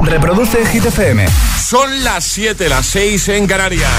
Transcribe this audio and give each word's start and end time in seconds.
Reproduce 0.00 0.66
Hit 0.66 0.84
FM. 0.84 1.26
Son 1.58 2.04
las 2.04 2.24
7, 2.24 2.68
las 2.68 2.86
6 2.86 3.28
en 3.28 3.46
Canarias. 3.46 3.90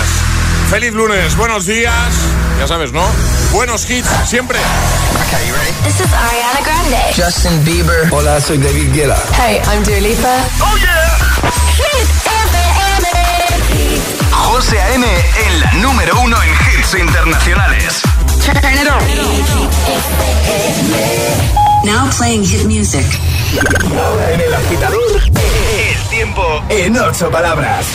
Feliz 0.70 0.94
lunes, 0.94 1.36
buenos 1.36 1.66
días. 1.66 1.94
Ya 2.60 2.68
sabes, 2.68 2.92
¿no? 2.92 3.04
Buenos 3.52 3.90
hits, 3.90 4.08
siempre. 4.26 4.60
Okay, 4.60 5.48
you 5.48 5.54
ready? 5.56 5.72
This 5.84 6.00
is 6.00 6.08
Ariana 6.14 6.62
Grande. 6.64 7.14
Justin 7.16 7.64
Bieber. 7.66 8.08
Hola, 8.12 8.40
soy 8.40 8.58
David 8.58 8.94
Guetta. 8.94 9.18
Hey, 9.38 9.60
I'm 9.74 9.84
Dua 9.84 10.00
Lipa. 10.00 10.38
¡Oh, 10.62 10.78
yeah! 10.78 11.18
Hit 11.76 12.08
FM. 12.26 12.56
José 14.32 14.80
A.M. 14.82 15.06
en 15.06 15.60
la 15.62 15.72
número 15.74 16.20
uno 16.22 16.38
en 16.44 16.50
hits 16.80 16.94
internacionales. 16.94 18.02
Turn 18.44 18.74
it 18.74 18.88
on. 18.88 19.02
Now 21.84 22.10
playing 22.16 22.46
hit 22.46 22.66
music. 22.66 23.06
En 24.32 24.40
el 24.40 24.54
agitador, 24.54 25.22
el 25.72 26.10
tiempo 26.10 26.44
en 26.70 26.98
ocho 26.98 27.30
palabras. 27.32 27.86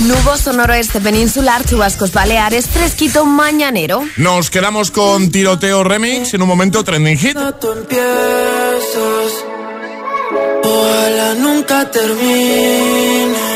Nuboso 0.00 0.52
noroeste 0.52 1.00
peninsular, 1.00 1.64
chubascos 1.64 2.12
baleares, 2.12 2.66
fresquito 2.66 3.24
mañanero. 3.24 4.02
Nos 4.16 4.50
quedamos 4.50 4.90
con 4.90 5.30
Tiroteo 5.30 5.84
Remix 5.84 6.34
en 6.34 6.42
un 6.42 6.48
momento 6.48 6.82
trending 6.82 7.16
hit. 7.16 7.38
tú 7.60 7.70
empiezas. 7.70 9.32
Ojalá 10.64 11.34
nunca 11.34 11.90
termine. 11.90 13.54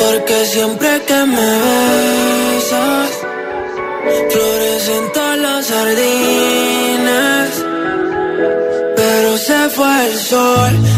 Porque 0.00 0.46
siempre 0.46 1.02
que 1.06 1.24
me 1.26 1.50
besas, 1.60 3.10
florecen 4.30 5.12
todas 5.14 5.38
las 5.38 5.70
jardines. 5.70 7.50
Pero 8.96 9.38
se 9.38 9.68
fue 9.70 10.06
el 10.06 10.18
sol 10.18 10.97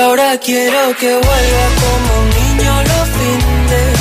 ahora 0.00 0.38
quiero 0.38 0.96
que 1.00 1.12
vuelva 1.12 1.64
como 1.82 2.20
un 2.20 2.28
niño 2.38 2.72
los 2.90 3.08
fines. 3.16 3.94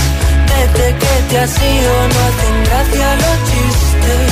Desde 0.51 0.87
que 1.01 1.13
te 1.29 1.39
has 1.39 1.55
ido 1.61 1.93
no 2.11 2.19
hacen 2.27 2.55
gracia 2.65 3.07
los 3.23 3.37
chistes. 3.49 4.29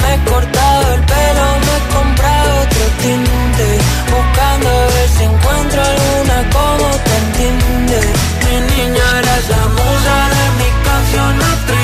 Me 0.00 0.14
he 0.14 0.18
cortado 0.30 0.94
el 0.94 1.00
pelo, 1.12 1.46
me 1.64 1.72
he 1.76 1.82
comprado 1.96 2.50
otro 2.62 2.84
tinte. 3.02 3.68
Buscando 4.14 4.68
a 4.68 4.86
ver 4.94 5.08
si 5.16 5.24
encuentro 5.24 5.82
alguna 5.82 6.36
como 6.56 6.86
te 7.06 7.14
entiende. 7.24 8.00
Mi 8.44 8.56
niña 8.74 9.06
eres 9.20 9.48
la 9.54 9.64
musa 9.78 10.16
de 10.34 10.44
mis 10.58 10.74
canciones 10.88 11.56
tristes. 11.66 11.83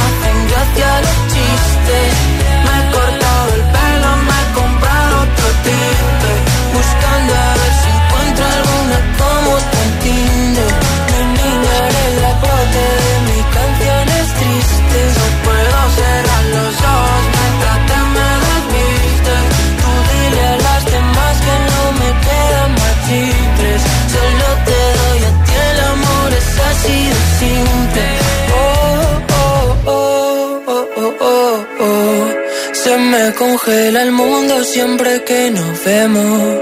congela 33.41 34.03
el 34.03 34.11
mundo 34.11 34.63
siempre 34.63 35.23
que 35.23 35.49
nos 35.49 35.83
vemos. 35.83 36.59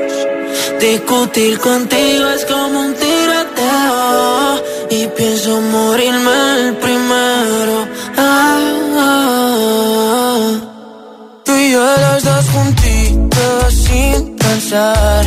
Discutir 0.79 1.59
contigo 1.59 2.25
es 2.29 2.45
como 2.45 2.79
un 2.85 2.93
tiroteo 2.93 4.63
y 4.89 5.07
pienso 5.17 5.59
morirme 5.59 6.37
el 6.57 6.77
primero. 6.77 7.75
Ah, 8.15 8.59
ah. 9.07 10.51
Tú 11.43 11.51
y 11.53 11.71
yo 11.73 11.85
los 12.05 12.23
dos 12.23 12.45
juntitos 12.55 13.73
sin 13.85 14.37
pensar. 14.37 15.23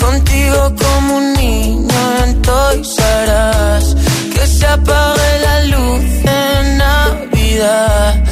Contigo 0.00 0.60
como 0.82 1.16
un 1.16 1.32
niño 1.32 2.02
en 2.24 2.42
Toys 2.42 2.96
R 3.24 3.32
Us. 3.76 3.86
Que 4.32 4.46
se 4.46 4.66
apague 4.66 5.30
la 5.46 5.56
luz 5.64 6.04
en 6.44 6.78
Navidad. 6.78 8.31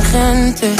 gente. 0.00 0.74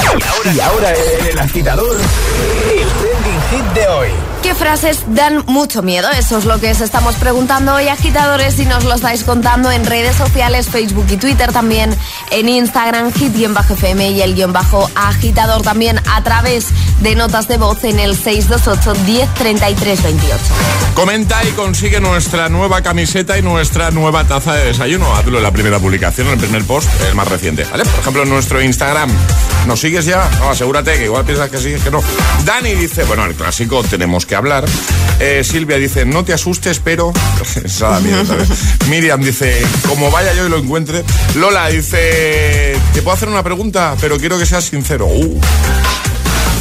Y 0.54 0.60
ahora 0.60 0.92
en 0.92 1.26
el 1.26 1.38
agitador, 1.38 1.96
el 1.96 2.88
trending 2.88 3.40
hit 3.50 3.64
de 3.74 3.88
hoy. 3.88 4.08
¿Qué 4.42 4.54
frases 4.56 5.04
dan 5.06 5.44
mucho 5.46 5.82
miedo? 5.82 6.08
Eso 6.10 6.38
es 6.38 6.46
lo 6.46 6.58
que 6.58 6.72
os 6.72 6.80
estamos 6.80 7.14
preguntando 7.14 7.74
hoy, 7.74 7.86
agitadores, 7.88 8.58
y 8.58 8.64
nos 8.64 8.84
lo 8.84 8.94
estáis 8.94 9.22
contando 9.22 9.70
en 9.70 9.86
redes 9.86 10.16
sociales, 10.16 10.68
Facebook 10.68 11.06
y 11.10 11.16
Twitter 11.16 11.52
también, 11.52 11.94
en 12.32 12.48
Instagram, 12.48 13.12
hit-fm 13.12 14.10
y 14.10 14.20
el 14.20 14.34
guion 14.34 14.52
bajo 14.52 14.90
agitador 14.96 15.62
también 15.62 16.00
a 16.10 16.24
través 16.24 16.66
de 17.00 17.14
notas 17.14 17.46
de 17.46 17.56
voz 17.56 17.84
en 17.84 18.00
el 18.00 18.16
628-103328. 18.18 20.16
Comenta 20.94 21.44
y 21.44 21.52
consigue 21.52 22.00
nuestra 22.00 22.48
nueva 22.48 22.82
camiseta 22.82 23.38
y 23.38 23.42
nuestra 23.42 23.92
nueva 23.92 24.24
taza 24.24 24.54
de 24.54 24.64
desayuno. 24.66 25.14
Hazlo 25.14 25.38
en 25.38 25.44
la 25.44 25.52
primera 25.52 25.78
publicación, 25.78 26.26
en 26.26 26.32
el 26.34 26.38
primer 26.40 26.64
post, 26.64 26.88
el 27.08 27.14
más 27.14 27.28
reciente. 27.28 27.64
¿vale? 27.70 27.84
Por 27.84 28.00
ejemplo, 28.00 28.22
en 28.24 28.28
nuestro 28.28 28.60
Instagram. 28.60 29.01
¿Nos 29.66 29.80
sigues 29.80 30.04
ya? 30.04 30.28
No, 30.40 30.50
asegúrate 30.50 30.94
que 30.94 31.04
igual 31.04 31.24
piensas 31.24 31.48
que 31.48 31.58
sí, 31.58 31.74
que 31.82 31.90
no. 31.90 32.02
Dani 32.44 32.74
dice, 32.74 33.04
bueno, 33.04 33.24
el 33.24 33.34
clásico 33.34 33.82
tenemos 33.84 34.26
que 34.26 34.34
hablar. 34.34 34.64
Eh, 35.20 35.42
Silvia 35.44 35.76
dice, 35.76 36.04
no 36.04 36.24
te 36.24 36.32
asustes, 36.32 36.80
pero... 36.80 37.12
Miriam 38.90 39.20
dice, 39.22 39.62
como 39.88 40.10
vaya 40.10 40.34
yo 40.34 40.46
y 40.46 40.50
lo 40.50 40.58
encuentre. 40.58 41.04
Lola 41.36 41.68
dice, 41.68 42.76
¿te 42.92 43.02
puedo 43.02 43.14
hacer 43.14 43.28
una 43.28 43.42
pregunta? 43.42 43.96
Pero 44.00 44.18
quiero 44.18 44.38
que 44.38 44.46
seas 44.46 44.64
sincero. 44.64 45.06
Uh. 45.06 45.40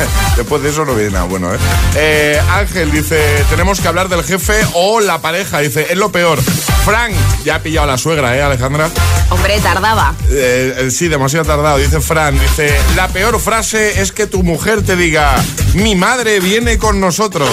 Después 0.38 0.64
de 0.64 0.70
eso 0.70 0.86
no 0.86 0.96
viene 0.96 1.12
nada 1.12 1.26
bueno, 1.26 1.54
¿eh? 1.54 1.58
¿eh? 1.96 2.42
Ángel 2.52 2.92
dice, 2.92 3.20
tenemos 3.50 3.80
que 3.80 3.88
hablar 3.88 4.10
del 4.10 4.24
jefe 4.24 4.60
o 4.74 5.00
la 5.00 5.20
pareja. 5.20 5.60
Dice, 5.60 5.88
es 5.90 5.98
lo 5.98 6.12
peor. 6.12 6.40
Frank, 6.84 7.14
ya 7.46 7.56
ha 7.56 7.60
pillado 7.60 7.84
a 7.86 7.92
la 7.92 7.98
suegra, 7.98 8.36
¿eh, 8.36 8.42
Alejandra? 8.42 8.90
Hombre, 9.30 9.60
tardaba. 9.60 10.16
Eh, 10.30 10.76
eh, 10.78 10.92
sí, 10.92 11.08
demasiado 11.08 11.46
tardado. 11.46 11.78
Dice 11.78 12.02
Fran, 12.02 12.40
dice, 12.40 12.76
la 12.96 13.08
peor 13.08 13.40
frase 13.40 14.02
es 14.02 14.12
que 14.12 14.28
tu 14.28 14.44
mujer 14.44 14.84
te 14.84 14.96
diga, 14.96 15.36
mi 15.76 15.96
madre 15.96 16.40
viene 16.40 16.78
con 16.78 17.00
nosotros. 17.00 17.50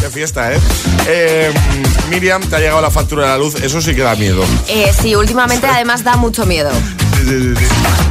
qué 0.00 0.10
fiesta, 0.10 0.52
¿eh? 0.52 1.52
Miriam, 2.10 2.42
te 2.42 2.56
ha 2.56 2.58
llegado 2.58 2.80
la 2.80 2.90
factura 2.90 3.22
de 3.22 3.28
la 3.28 3.38
luz. 3.38 3.54
Eso 3.56 3.80
sí 3.80 3.94
que 3.94 4.02
da 4.02 4.14
miedo. 4.14 4.44
sí, 5.00 5.14
últimamente 5.14 5.66
además 5.66 6.04
da 6.04 6.16
mucho 6.16 6.44
miedo. 6.46 6.70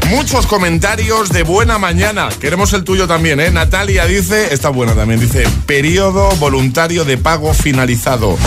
Muchos 0.09 0.45
comentarios 0.45 1.29
de 1.29 1.43
buena 1.43 1.77
mañana. 1.77 2.29
Queremos 2.39 2.73
el 2.73 2.83
tuyo 2.83 3.07
también, 3.07 3.39
¿eh? 3.39 3.51
Natalia 3.51 4.05
dice, 4.05 4.53
está 4.53 4.69
buena 4.69 4.93
también, 4.93 5.19
dice, 5.19 5.47
periodo 5.65 6.29
voluntario 6.37 7.03
de 7.03 7.17
pago 7.17 7.53
finalizado. 7.53 8.37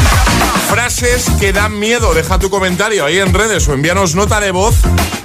Frases 0.71 1.27
que 1.41 1.53
dan 1.53 1.79
miedo. 1.79 2.15
Deja 2.15 2.39
tu 2.39 2.51
comentario 2.51 3.05
ahí 3.05 3.19
en 3.19 3.35
redes 3.35 3.67
o 3.69 3.75
envíanos 3.75 4.15
nota 4.15 4.39
de 4.41 4.53
voz 4.53 4.77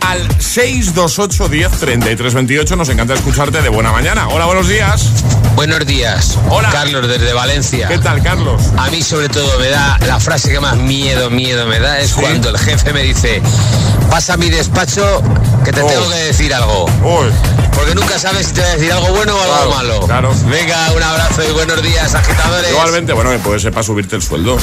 al 0.06 0.42
628 0.42 1.50
10 1.50 1.72
33 1.72 2.34
28. 2.34 2.76
Nos 2.76 2.90
encanta 2.90 3.14
escucharte 3.14 3.62
de 3.62 3.70
buena 3.70 3.92
mañana. 3.92 4.28
Hola, 4.28 4.46
buenos 4.46 4.68
días. 4.68 5.10
Buenos 5.56 5.86
días. 5.86 6.38
Hola. 6.50 6.70
Carlos 6.70 7.08
desde 7.08 7.34
Valencia. 7.34 7.88
¿Qué 7.88 7.98
tal, 7.98 8.22
Carlos? 8.22 8.62
A 8.78 8.90
mí 8.90 9.02
sobre 9.02 9.30
todo 9.30 9.60
me 9.60 9.70
da 9.70 9.98
la 10.06 10.20
frase 10.20 10.52
que 10.52 10.60
más 10.60 10.78
miedo, 10.78 11.30
miedo 11.30 11.66
me 11.66 11.80
da 11.80 12.00
es 12.00 12.14
cuando 12.14 12.50
el 12.50 12.58
jefe 12.58 12.94
me 12.94 13.04
dice, 13.04 13.42
pasa 14.10 14.34
a 14.34 14.38
mi 14.38 14.50
despacho 14.50 15.24
que 15.64 15.72
te 15.72 15.82
oh. 15.82 15.88
tengo 15.88 16.10
que 16.10 16.16
decir 16.16 16.54
algo. 16.54 16.86
Porque 17.76 17.94
nunca 17.94 18.18
sabes 18.18 18.48
si 18.48 18.54
te 18.54 18.62
va 18.62 18.68
a 18.68 18.76
decir 18.76 18.92
algo 18.92 19.10
bueno 19.10 19.36
o 19.36 19.54
algo 19.54 19.76
malo. 19.76 20.00
Claro. 20.02 20.34
Venga, 20.46 20.92
un 20.96 21.04
abrazo 21.04 21.44
y 21.44 21.52
buenos 21.52 21.82
días, 21.84 22.16
agitadores. 22.16 22.72
Igualmente, 22.72 23.14
bueno, 23.14 23.32
puede 23.44 23.60
ser 23.60 23.72
para 23.72 23.84
subirte 23.84 24.16
el 24.16 24.22
sueldo. 24.22 24.58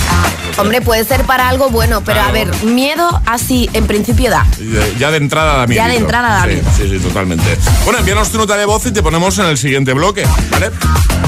Hombre, 0.57 0.81
puede 0.81 1.05
ser 1.05 1.25
para 1.25 1.49
algo 1.49 1.71
bueno, 1.71 2.03
pero 2.05 2.21
a 2.21 2.33
ver, 2.33 2.53
miedo 2.65 3.09
así 3.27 3.69
en 3.73 3.87
principio 3.87 4.31
da. 4.31 4.47
Ya 4.99 5.11
de 5.11 5.19
entrada 5.19 5.59
da 5.59 5.67
miedo. 5.67 5.83
Ya 5.83 5.89
de 5.89 5.97
entrada 5.97 6.29
da 6.41 6.47
miedo. 6.47 6.69
Sí, 6.77 6.89
sí, 6.89 6.99
totalmente. 6.99 7.59
Bueno, 7.85 7.99
envíanos 8.01 8.31
tu 8.31 8.39
nota 8.39 8.57
de 8.57 8.65
voz 8.65 8.87
y 8.87 8.93
te 8.93 9.03
ponemos 9.03 9.39
en 9.39 9.47
el 9.47 9.59
siguiente 9.59 9.93
bloque, 9.93 10.27
¿vale? 10.51 10.71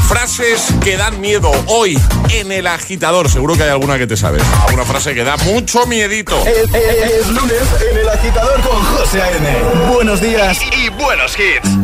Frases 0.09 0.67
que 0.83 0.97
dan 0.97 1.21
miedo 1.21 1.51
hoy 1.67 1.99
en 2.31 2.53
el 2.53 2.67
agitador. 2.67 3.31
Seguro 3.31 3.57
que 3.57 3.63
hay 3.63 3.71
alguna 3.71 3.99
que 3.99 4.07
te 4.07 4.17
sabes. 4.17 4.43
Alguna 4.67 4.85
frase 4.85 5.15
que 5.15 5.25
da 5.25 5.37
mucho 5.39 5.87
miedito. 5.87 6.37
Es, 6.47 7.29
lunes 7.29 7.63
en 7.91 7.99
el 7.99 8.09
agitador 8.09 8.61
con 8.61 8.83
José 8.85 9.23
A.N. 9.23 9.49
Buenos 9.93 10.21
días 10.21 10.59
y 10.77 10.89
buenos 10.91 11.37
hits. 11.39 11.84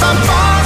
somebody 0.00 0.57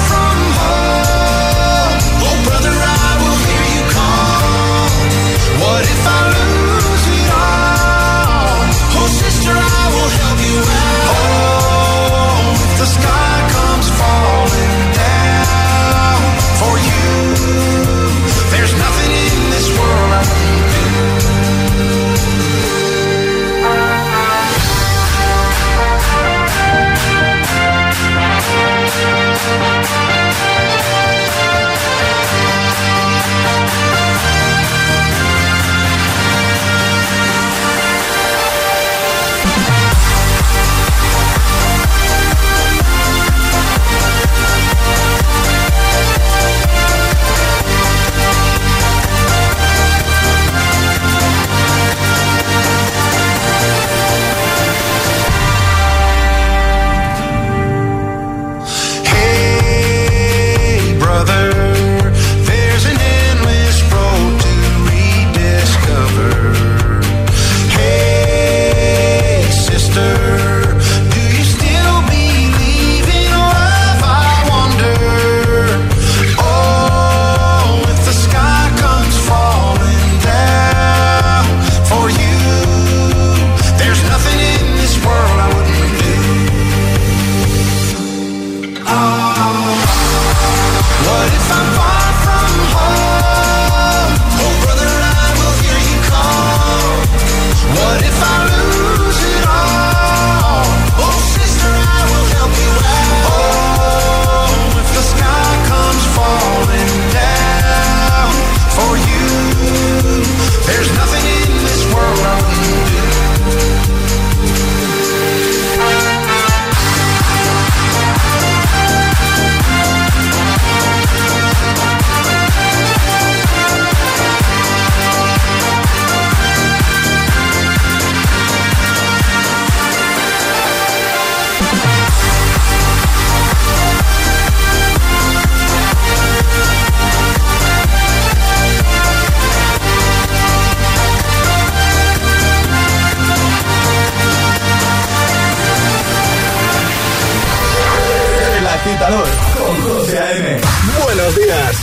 agitador 148.83 149.27
con 149.57 149.75
José 149.83 150.19
A.M. 150.19 150.61
Buenos 151.05 151.35
días. 151.37 151.77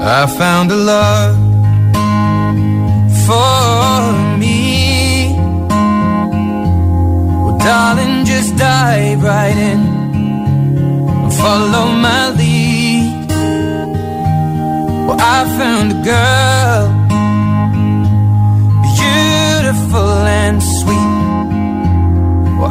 I 0.00 0.26
found 0.38 0.72
a 0.72 0.76
love 0.76 1.36
for 3.26 4.12
me. 4.38 5.34
Well, 7.44 7.58
darling, 7.58 8.24
just 8.24 8.56
dive 8.56 9.22
right 9.22 9.56
in 9.56 9.80
and 11.22 11.32
follow 11.34 11.86
my 12.06 12.30
lead. 12.30 13.30
Well, 15.06 15.16
I 15.20 15.44
found 15.58 15.92
a 15.92 16.02
girl. 16.04 16.43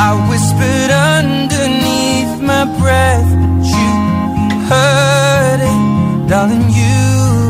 I 0.00 0.10
whispered 0.30 0.90
underneath 0.92 2.40
my 2.40 2.64
breath, 2.78 3.30
but 3.42 3.66
you 3.74 3.90
heard 4.70 5.60
it, 5.72 6.28
darling. 6.30 6.66
You 6.80 6.98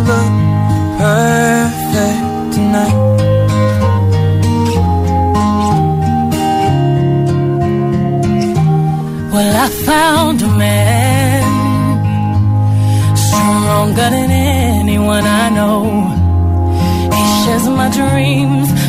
look 0.08 0.34
perfect 0.96 2.54
tonight. 2.54 2.98
Well, 9.32 9.54
I 9.64 9.68
found 9.90 10.40
a 10.42 10.48
man 10.48 11.44
stronger 13.26 14.08
than 14.14 14.30
anyone 14.30 15.24
I 15.24 15.50
know. 15.50 15.84
He 17.14 17.24
shares 17.44 17.68
my 17.68 17.88
dreams. 17.90 18.77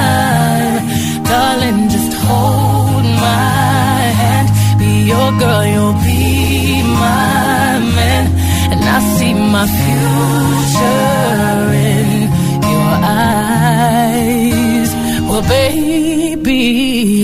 Darling, 1.31 1.81
just 1.95 2.13
hold 2.27 3.05
my 3.29 3.99
hand. 4.21 4.49
Be 4.81 4.91
your 5.13 5.31
girl, 5.43 5.65
you'll 5.73 5.99
be 6.11 6.23
my 7.05 7.69
man. 7.99 8.25
And 8.73 8.83
I 8.97 8.99
see 9.17 9.35
my 9.57 9.67
future 9.81 11.65
in 11.91 12.09
your 12.75 12.93
eyes. 13.25 14.91
Well, 15.29 15.45
baby, 15.59 16.63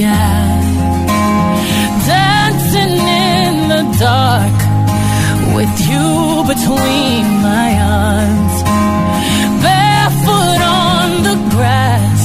I'm 0.04 0.66
dancing 2.10 2.96
in 3.28 3.54
the 3.72 3.82
dark 4.04 4.51
between 6.54 7.25
my 7.50 7.68
arms, 7.80 8.56
barefoot 9.64 10.61
on 10.61 11.09
the 11.28 11.37
grass 11.54 12.25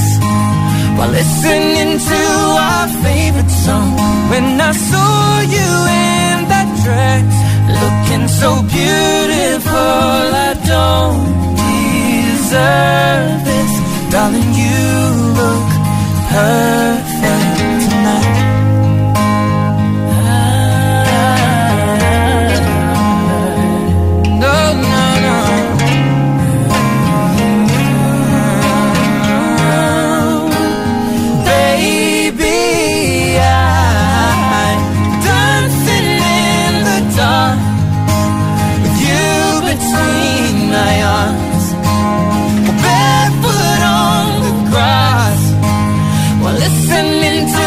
while 0.97 1.11
listening 1.19 1.91
to 2.11 2.21
our 2.67 2.87
favorite 3.05 3.51
song. 3.65 3.89
When 4.31 4.47
I 4.69 4.73
saw 4.89 5.17
you 5.55 5.69
in 6.11 6.35
that 6.51 6.69
dress, 6.83 7.31
looking 7.79 8.25
so 8.41 8.49
beautiful, 8.77 10.23
I 10.49 10.51
don't 10.73 11.23
deserve 11.71 13.37
this, 13.49 13.73
darling. 14.11 14.51
You 14.63 14.83
look 15.39 15.69
perfect 16.35 17.46
listening 46.69 47.47
to 47.47 47.66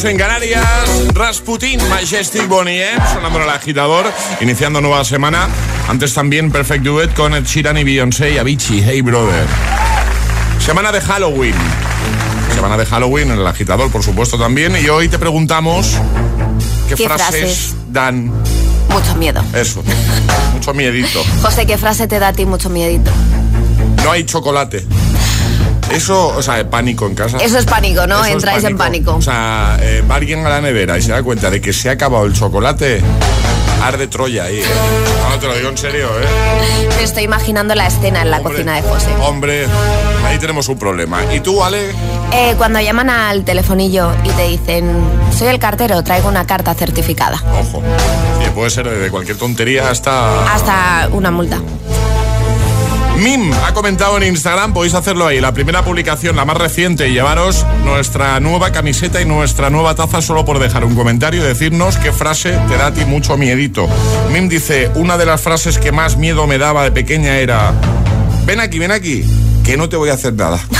7.16, 0.00 0.04
hora 0.04 0.04
menos 0.04 0.04
en 0.04 0.18
Canarias. 0.18 0.64
Rasputin, 1.14 1.88
Majestic 1.88 2.48
Bonnie, 2.48 2.82
¿eh? 2.82 2.98
sonando 3.12 3.42
el 3.42 3.50
agitador, 3.50 4.06
iniciando 4.40 4.80
nueva 4.80 5.04
semana. 5.04 5.48
Antes 5.88 6.14
también 6.14 6.50
Perfect 6.50 6.84
Duet 6.84 7.14
con 7.14 7.34
Ed 7.34 7.44
Sheeran 7.44 7.76
y 7.78 7.84
Beyoncé 7.84 8.32
y 8.32 8.38
Avicii, 8.38 8.82
Hey 8.82 9.02
Brother. 9.02 9.46
Semana 10.64 10.92
de 10.92 11.00
Halloween. 11.00 11.54
Semana 12.54 12.76
de 12.76 12.86
Halloween 12.86 13.30
en 13.30 13.38
el 13.38 13.46
agitador, 13.46 13.90
por 13.90 14.02
supuesto, 14.02 14.38
también. 14.38 14.76
Y 14.82 14.88
hoy 14.88 15.08
te 15.08 15.18
preguntamos 15.18 15.96
qué, 16.88 16.94
¿Qué 16.96 17.06
frases, 17.06 17.28
frases? 17.30 17.74
dan 17.88 18.30
Mucho 18.90 19.14
miedo. 19.16 19.42
eso. 19.54 19.82
Mucho 20.52 20.74
miedito. 20.74 21.22
José, 21.42 21.66
¿qué 21.66 21.78
frase 21.78 22.06
te 22.06 22.18
da 22.18 22.28
a 22.28 22.32
ti 22.32 22.44
mucho 22.46 22.68
miedito? 22.68 23.10
No 24.04 24.10
hay 24.12 24.24
chocolate. 24.24 24.84
Eso, 25.92 26.28
o 26.28 26.42
sea, 26.42 26.68
pánico 26.68 27.06
en 27.06 27.14
casa. 27.14 27.38
Eso 27.38 27.58
es 27.58 27.66
pánico, 27.66 28.06
¿no? 28.06 28.16
Eso 28.16 28.26
es 28.26 28.32
Entráis 28.34 28.64
en 28.64 28.76
pánico. 28.76 29.16
O 29.16 29.22
sea, 29.22 29.78
eh, 29.80 30.02
va 30.08 30.16
alguien 30.16 30.46
a 30.46 30.48
la 30.48 30.60
nevera 30.60 30.96
y 30.98 31.02
se 31.02 31.10
da 31.10 31.22
cuenta 31.22 31.50
de 31.50 31.60
que 31.60 31.72
se 31.72 31.88
ha 31.88 31.92
acabado 31.92 32.26
el 32.26 32.32
chocolate, 32.32 33.00
arde 33.82 34.06
Troya 34.06 34.44
ahí. 34.44 34.58
¿eh? 34.58 34.64
No, 35.28 35.38
te 35.38 35.46
lo 35.46 35.54
digo 35.54 35.68
en 35.68 35.78
serio, 35.78 36.06
¿eh? 36.20 36.88
Me 36.96 37.02
estoy 37.02 37.24
imaginando 37.24 37.74
la 37.74 37.86
escena 37.86 38.22
en 38.22 38.30
la 38.30 38.38
Hombre, 38.38 38.52
cocina 38.52 38.76
de 38.76 38.82
José. 38.82 39.08
Hombre, 39.20 39.66
ahí 40.26 40.38
tenemos 40.38 40.68
un 40.68 40.78
problema. 40.78 41.20
¿Y 41.34 41.40
tú, 41.40 41.62
Ale? 41.62 41.90
Eh, 42.32 42.54
cuando 42.56 42.80
llaman 42.80 43.10
al 43.10 43.44
telefonillo 43.44 44.12
y 44.22 44.28
te 44.30 44.46
dicen, 44.46 45.02
soy 45.36 45.48
el 45.48 45.58
cartero, 45.58 46.02
traigo 46.04 46.28
una 46.28 46.46
carta 46.46 46.74
certificada. 46.74 47.42
Ojo. 47.60 47.82
Sí, 48.40 48.50
puede 48.54 48.70
ser 48.70 48.88
de 48.88 49.10
cualquier 49.10 49.36
tontería 49.36 49.90
hasta... 49.90 50.52
Hasta 50.52 51.08
una 51.12 51.30
multa. 51.30 51.58
Mim 53.20 53.52
ha 53.66 53.74
comentado 53.74 54.16
en 54.16 54.22
Instagram, 54.22 54.72
podéis 54.72 54.94
hacerlo 54.94 55.26
ahí, 55.26 55.42
la 55.42 55.52
primera 55.52 55.84
publicación, 55.84 56.36
la 56.36 56.46
más 56.46 56.56
reciente, 56.56 57.06
y 57.06 57.12
llevaros 57.12 57.66
nuestra 57.84 58.40
nueva 58.40 58.72
camiseta 58.72 59.20
y 59.20 59.26
nuestra 59.26 59.68
nueva 59.68 59.94
taza 59.94 60.22
solo 60.22 60.46
por 60.46 60.58
dejar 60.58 60.86
un 60.86 60.94
comentario 60.94 61.42
y 61.42 61.46
decirnos 61.46 61.98
qué 61.98 62.12
frase 62.12 62.58
te 62.66 62.78
da 62.78 62.86
a 62.86 62.94
ti 62.94 63.04
mucho 63.04 63.36
miedito. 63.36 63.86
Mim 64.32 64.48
dice, 64.48 64.90
una 64.94 65.18
de 65.18 65.26
las 65.26 65.42
frases 65.42 65.76
que 65.76 65.92
más 65.92 66.16
miedo 66.16 66.46
me 66.46 66.56
daba 66.56 66.82
de 66.82 66.92
pequeña 66.92 67.36
era, 67.36 67.74
ven 68.46 68.58
aquí, 68.58 68.78
ven 68.78 68.90
aquí, 68.90 69.22
que 69.64 69.76
no 69.76 69.90
te 69.90 69.96
voy 69.96 70.08
a 70.08 70.14
hacer 70.14 70.32
nada. 70.32 70.58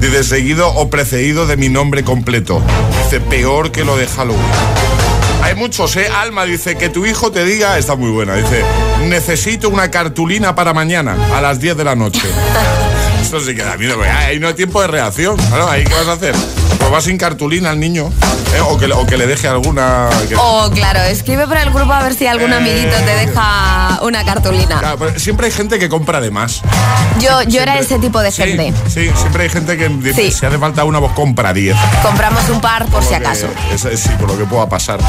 Dice, 0.00 0.24
seguido 0.24 0.68
o 0.68 0.90
precedido 0.90 1.46
de 1.46 1.56
mi 1.56 1.70
nombre 1.70 2.04
completo. 2.04 2.60
Dice, 3.04 3.20
peor 3.20 3.72
que 3.72 3.84
lo 3.84 3.96
de 3.96 4.06
Halloween. 4.06 4.93
Hay 5.42 5.54
muchos, 5.54 5.96
¿eh? 5.96 6.08
Alma 6.08 6.44
dice 6.44 6.76
que 6.76 6.88
tu 6.88 7.04
hijo 7.06 7.30
te 7.30 7.44
diga, 7.44 7.78
está 7.78 7.96
muy 7.96 8.10
buena, 8.10 8.34
dice, 8.34 8.64
necesito 9.06 9.68
una 9.68 9.90
cartulina 9.90 10.54
para 10.54 10.72
mañana 10.72 11.16
a 11.34 11.40
las 11.40 11.60
10 11.60 11.76
de 11.76 11.84
la 11.84 11.94
noche. 11.94 12.22
Eso 13.22 13.40
sí 13.40 13.54
que 13.54 13.62
da 13.62 13.76
miedo, 13.76 13.96
porque 13.96 14.10
ahí 14.10 14.38
no 14.38 14.48
hay 14.48 14.54
tiempo 14.54 14.80
de 14.80 14.88
reacción. 14.88 15.36
Ahí 15.68 15.84
qué 15.84 15.94
vas 15.94 16.08
a 16.08 16.12
hacer. 16.12 16.34
Pues 16.84 16.92
vas 16.92 17.04
sin 17.04 17.16
cartulina 17.16 17.70
al 17.70 17.80
niño, 17.80 18.10
¿eh? 18.54 18.60
o, 18.60 18.76
que, 18.76 18.86
le- 18.86 18.92
o 18.94 19.06
que 19.06 19.16
le 19.16 19.26
deje 19.26 19.48
alguna... 19.48 20.10
que- 20.28 20.36
O 20.36 20.70
claro, 20.70 21.00
escribe 21.00 21.46
por 21.46 21.56
el 21.56 21.70
grupo 21.70 21.90
a 21.94 22.02
ver 22.02 22.12
si 22.14 22.26
algún 22.26 22.52
Eh. 22.52 22.56
amiguito 22.56 22.94
te 23.06 23.26
deja 23.26 24.00
una 24.02 24.22
cartulina. 24.24 24.78
Claro, 24.80 24.98
pero 24.98 25.18
siempre 25.18 25.46
hay 25.46 25.52
gente 25.52 25.78
que 25.78 25.88
compra 25.88 26.20
de 26.20 26.30
más. 26.30 26.60
Yo, 27.20 27.40
yo 27.44 27.62
era 27.62 27.78
ese 27.78 27.98
tipo 27.98 28.20
de 28.20 28.30
Sí, 28.30 28.42
gente. 28.42 28.74
Sí, 28.90 29.10
siempre 29.16 29.44
hay 29.44 29.48
gente 29.48 29.78
que 29.78 29.88
dice, 29.88 30.24
Sí. 30.26 30.30
si 30.30 30.44
hace 30.44 30.58
falta 30.58 30.84
una, 30.84 31.00
pues 31.00 31.12
compra 31.12 31.54
10. 31.54 31.74
Compramos 32.02 32.46
un 32.50 32.60
par 32.60 32.84
por 32.86 33.02
si 33.02 33.14
acaso. 33.14 33.46
es- 33.72 33.84
es- 33.86 34.00
sí, 34.00 34.10
por 34.20 34.28
lo 34.28 34.36
que 34.36 34.44
pueda 34.44 34.68
pasar. 34.68 35.00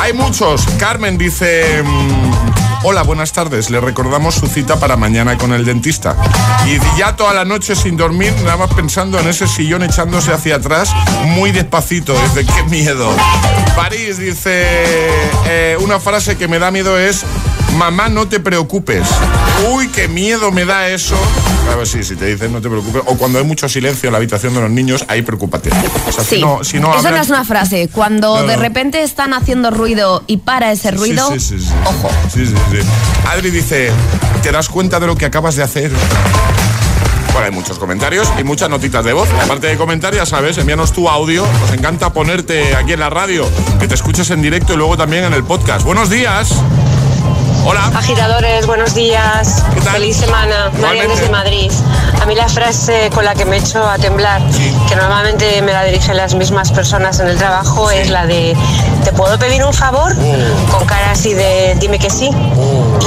Hay 0.00 0.12
muchos. 0.12 0.62
Carmen 0.78 1.18
dice... 1.18 1.82
mm, 1.82 2.53
Hola, 2.86 3.02
buenas 3.02 3.32
tardes. 3.32 3.70
Le 3.70 3.80
recordamos 3.80 4.34
su 4.34 4.46
cita 4.46 4.78
para 4.78 4.98
mañana 4.98 5.38
con 5.38 5.54
el 5.54 5.64
dentista. 5.64 6.14
Y 6.66 6.78
ya 6.98 7.16
toda 7.16 7.32
la 7.32 7.46
noche 7.46 7.74
sin 7.74 7.96
dormir, 7.96 8.34
nada 8.42 8.58
más 8.58 8.74
pensando 8.74 9.18
en 9.18 9.26
ese 9.26 9.48
sillón 9.48 9.82
echándose 9.82 10.34
hacia 10.34 10.56
atrás, 10.56 10.92
muy 11.28 11.50
despacito. 11.50 12.12
Dice, 12.12 12.44
qué 12.44 12.62
miedo. 12.64 13.08
París 13.74 14.18
dice, 14.18 14.66
eh, 15.46 15.78
una 15.80 15.98
frase 15.98 16.36
que 16.36 16.46
me 16.46 16.58
da 16.58 16.70
miedo 16.70 16.98
es, 16.98 17.24
mamá, 17.74 18.08
no 18.08 18.26
te 18.28 18.40
preocupes. 18.40 19.06
Uy, 19.70 19.88
qué 19.88 20.08
miedo 20.08 20.50
me 20.52 20.64
da 20.64 20.88
eso. 20.88 21.16
Ver, 21.76 21.86
sí, 21.86 22.02
si 22.04 22.16
te 22.16 22.26
dicen 22.26 22.52
no 22.52 22.60
te 22.60 22.68
preocupes. 22.68 23.02
O 23.06 23.16
cuando 23.16 23.38
hay 23.38 23.44
mucho 23.44 23.68
silencio 23.68 24.08
en 24.08 24.12
la 24.12 24.18
habitación 24.18 24.54
de 24.54 24.60
los 24.60 24.70
niños, 24.70 25.04
ahí 25.08 25.22
preocúpate. 25.22 25.70
O 26.08 26.12
sea, 26.12 26.24
Sí, 26.24 26.36
si 26.36 26.40
no, 26.42 26.62
si 26.64 26.78
no 26.78 26.94
eso 26.98 27.10
no 27.10 27.16
es 27.16 27.28
una 27.28 27.44
frase. 27.44 27.88
Cuando 27.92 28.40
No, 28.42 28.46
de 28.46 28.56
repente 28.56 29.02
están 29.02 29.34
haciendo 29.34 29.70
ruido 29.70 30.22
y 30.26 30.38
para 30.38 30.72
ese 30.72 30.90
ruido, 30.90 31.30
Sí, 31.32 31.40
sí, 31.40 31.56
ojo. 31.84 32.10
Sí, 32.32 32.46
sí, 32.46 32.54
sí. 32.70 32.78
Adri 33.28 33.50
dice, 33.50 33.90
¿te 34.42 34.52
das 34.52 34.68
cuenta 34.68 35.00
de 35.00 35.06
lo 35.06 35.16
que 35.16 35.26
acabas 35.26 35.56
de 35.56 35.62
hacer? 35.62 35.90
Bueno, 37.32 37.46
hay 37.46 37.52
muchos 37.52 37.78
comentarios 37.80 38.28
y 38.38 38.44
muchas 38.44 38.70
notitas 38.70 39.04
de 39.04 39.12
voz. 39.12 39.28
Aparte 39.42 39.66
de 39.66 39.76
comentarios, 39.76 40.28
sabes, 40.28 40.56
envíanos 40.58 40.92
tu 40.92 41.08
audio. 41.08 41.44
Nos 41.60 41.72
encanta 41.72 42.12
ponerte 42.12 42.76
aquí 42.76 42.92
en 42.92 43.00
la 43.00 43.10
radio, 43.10 43.48
que 43.80 43.88
te 43.88 43.94
escuches 43.94 44.30
en 44.30 44.40
directo 44.40 44.74
y 44.74 44.76
luego 44.76 44.96
también 44.96 45.24
en 45.24 45.32
el 45.32 45.42
podcast. 45.42 45.84
Buenos 45.84 46.10
días. 46.10 46.50
Hola. 47.66 47.90
Agitadores, 47.94 48.66
buenos 48.66 48.94
días. 48.94 49.62
¿Qué 49.74 49.80
tal? 49.80 49.94
Feliz 49.94 50.16
semana. 50.18 50.70
Igualmente. 50.76 51.08
desde 51.16 51.30
Madrid. 51.30 51.70
A 52.20 52.26
mí 52.26 52.34
la 52.34 52.48
frase 52.48 53.10
con 53.14 53.24
la 53.24 53.34
que 53.34 53.44
me 53.44 53.56
echo 53.56 53.82
a 53.88 53.96
temblar, 53.98 54.42
que 54.88 54.96
normalmente 54.96 55.60
me 55.62 55.72
la 55.72 55.84
dirigen 55.84 56.16
las 56.16 56.34
mismas 56.34 56.70
personas 56.72 57.18
en 57.20 57.28
el 57.28 57.36
trabajo, 57.38 57.90
es 57.90 58.08
la 58.10 58.26
de 58.26 58.56
¿te 59.04 59.12
puedo 59.12 59.38
pedir 59.38 59.64
un 59.64 59.72
favor? 59.74 60.12
Oh. 60.18 60.72
Con 60.72 60.86
cara 60.86 61.10
así 61.12 61.32
de 61.34 61.74
dime 61.80 61.98
que 61.98 62.10
sí. 62.10 62.30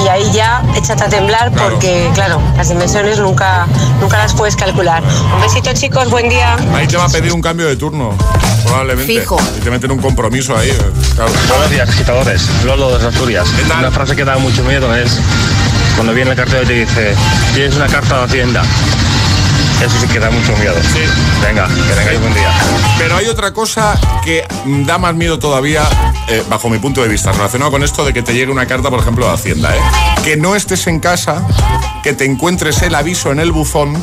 Y 0.03 0.07
ahí 0.07 0.29
ya 0.31 0.63
échate 0.75 1.03
a 1.03 1.09
temblar 1.09 1.51
Claro. 1.51 1.69
porque, 1.71 2.09
claro, 2.13 2.41
las 2.55 2.69
dimensiones 2.69 3.19
nunca, 3.19 3.67
nunca 4.01 4.17
las 4.17 4.33
puedes 4.33 4.55
calcular. 4.55 5.03
Un 5.35 5.41
besito 5.41 5.71
chicos, 5.73 6.09
buen 6.09 6.29
día. 6.29 6.55
Ahí 6.75 6.87
te 6.87 6.97
va 6.97 7.05
a 7.05 7.09
pedir 7.09 7.31
un 7.33 7.41
cambio 7.41 7.67
de 7.67 7.75
turno, 7.75 8.13
probablemente. 8.65 9.19
Fijo. 9.19 9.37
Y 9.57 9.61
te 9.61 9.69
meten 9.71 9.91
un 9.91 9.99
compromiso 9.99 10.55
ahí. 10.57 10.69
eh, 10.69 10.77
Claro. 11.15 11.31
Buenos 11.49 11.69
días, 11.71 11.89
agitadores. 11.89 12.43
Lolo 12.63 12.95
de 12.97 13.07
Asturias. 13.07 13.47
Una 13.79 13.89
frase 13.91 14.15
que 14.15 14.23
da 14.23 14.37
mucho 14.47 14.63
miedo 14.63 14.95
es 14.95 15.19
cuando 15.95 16.13
viene 16.13 16.31
el 16.31 16.37
cartero 16.37 16.63
y 16.63 16.65
te 16.65 16.73
dice, 16.73 17.13
tienes 17.53 17.75
una 17.75 17.87
carta 17.87 18.19
de 18.19 18.23
Hacienda. 18.23 18.63
Eso 19.81 19.95
sí 19.99 20.07
que 20.07 20.19
da 20.19 20.29
mucho 20.31 20.55
miedo. 20.57 20.73
Sí. 20.81 20.99
Venga, 21.41 21.67
que 21.67 21.93
tengáis 21.93 22.19
buen 22.19 22.33
día. 22.33 22.51
Pero 22.97 23.15
hay 23.15 23.27
otra 23.27 23.53
cosa 23.53 23.99
que 24.23 24.43
da 24.85 24.97
más 24.97 25.13
miedo 25.13 25.37
todavía, 25.37 25.83
eh, 26.27 26.43
bajo 26.49 26.69
mi 26.69 26.79
punto 26.79 27.01
de 27.01 27.07
vista, 27.07 27.31
relacionado 27.31 27.69
con 27.71 27.83
esto 27.83 28.03
de 28.03 28.13
que 28.13 28.23
te 28.23 28.33
llegue 28.33 28.51
una 28.51 28.65
carta, 28.65 28.89
por 28.89 28.99
ejemplo, 28.99 29.27
de 29.27 29.33
Hacienda. 29.33 29.75
¿eh? 29.75 29.79
Que 30.23 30.35
no 30.35 30.55
estés 30.55 30.87
en 30.87 30.99
casa, 30.99 31.45
que 32.01 32.13
te 32.13 32.25
encuentres 32.25 32.81
el 32.81 32.95
aviso 32.95 33.31
en 33.31 33.39
el 33.39 33.51
buzón, 33.51 34.01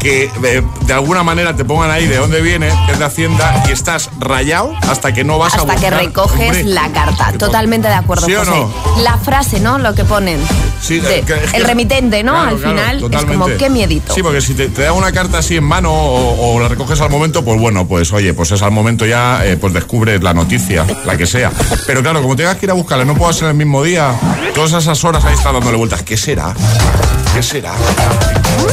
que 0.00 0.30
eh, 0.42 0.62
de 0.80 0.92
alguna 0.92 1.22
manera 1.22 1.54
te 1.54 1.64
pongan 1.64 1.90
ahí 1.92 2.06
de 2.06 2.16
dónde 2.16 2.40
viene, 2.40 2.68
que 2.86 2.92
es 2.92 2.98
de 2.98 3.04
Hacienda, 3.04 3.64
y 3.68 3.72
estás 3.72 4.10
rayado 4.18 4.74
hasta 4.88 5.12
que 5.12 5.22
no 5.22 5.38
vas 5.38 5.54
a 5.54 5.58
Hasta 5.58 5.76
que 5.76 5.90
recoges 5.90 6.48
Hombre, 6.48 6.64
la 6.64 6.90
carta. 6.92 7.32
Totalmente 7.38 7.86
de 7.86 7.94
acuerdo, 7.94 8.26
¿Sí 8.26 8.34
o 8.34 8.44
no? 8.44 8.72
La 9.02 9.16
frase, 9.16 9.60
¿no? 9.60 9.78
Lo 9.78 9.94
que 9.94 10.04
ponen. 10.04 10.40
Sí, 10.80 11.00
De- 11.00 11.22
que- 11.22 11.34
el 11.54 11.64
remitente, 11.64 12.22
¿no? 12.22 12.32
Claro, 12.32 12.48
Al 12.50 12.56
claro, 12.58 12.98
final 12.98 13.14
es 13.14 13.24
como 13.24 13.46
qué 13.58 13.68
miedito. 13.68 14.14
Sí, 14.14 14.22
porque 14.22 14.40
si 14.40 14.54
te, 14.54 14.68
te 14.68 14.82
da 14.82 14.92
una 14.92 15.12
carta 15.12 15.38
así 15.38 15.56
en 15.56 15.64
mano 15.64 15.92
o, 15.92 16.54
o 16.56 16.60
la 16.60 16.68
recoges 16.68 17.00
al 17.00 17.10
momento, 17.10 17.44
pues 17.44 17.60
bueno, 17.60 17.86
pues 17.86 18.12
oye, 18.12 18.32
pues 18.32 18.52
es 18.52 18.62
al 18.62 18.70
momento 18.70 19.04
ya, 19.04 19.44
eh, 19.44 19.56
pues 19.56 19.72
descubres 19.74 20.22
la 20.22 20.32
noticia, 20.34 20.86
la 21.04 21.16
que 21.16 21.26
sea. 21.26 21.50
Pero 21.86 22.00
claro, 22.02 22.22
como 22.22 22.36
tengas 22.36 22.56
que 22.56 22.66
ir 22.66 22.70
a 22.70 22.74
buscarla, 22.74 23.04
no 23.04 23.14
puedo 23.14 23.32
ser 23.32 23.48
el 23.48 23.54
mismo 23.54 23.82
día, 23.82 24.12
todas 24.54 24.72
esas 24.72 25.02
horas 25.04 25.24
ahí 25.24 25.34
está 25.34 25.52
dándole 25.52 25.76
vueltas. 25.76 26.02
¿Qué 26.02 26.16
será? 26.16 26.54
¿Qué 27.34 27.42
será? 27.42 27.72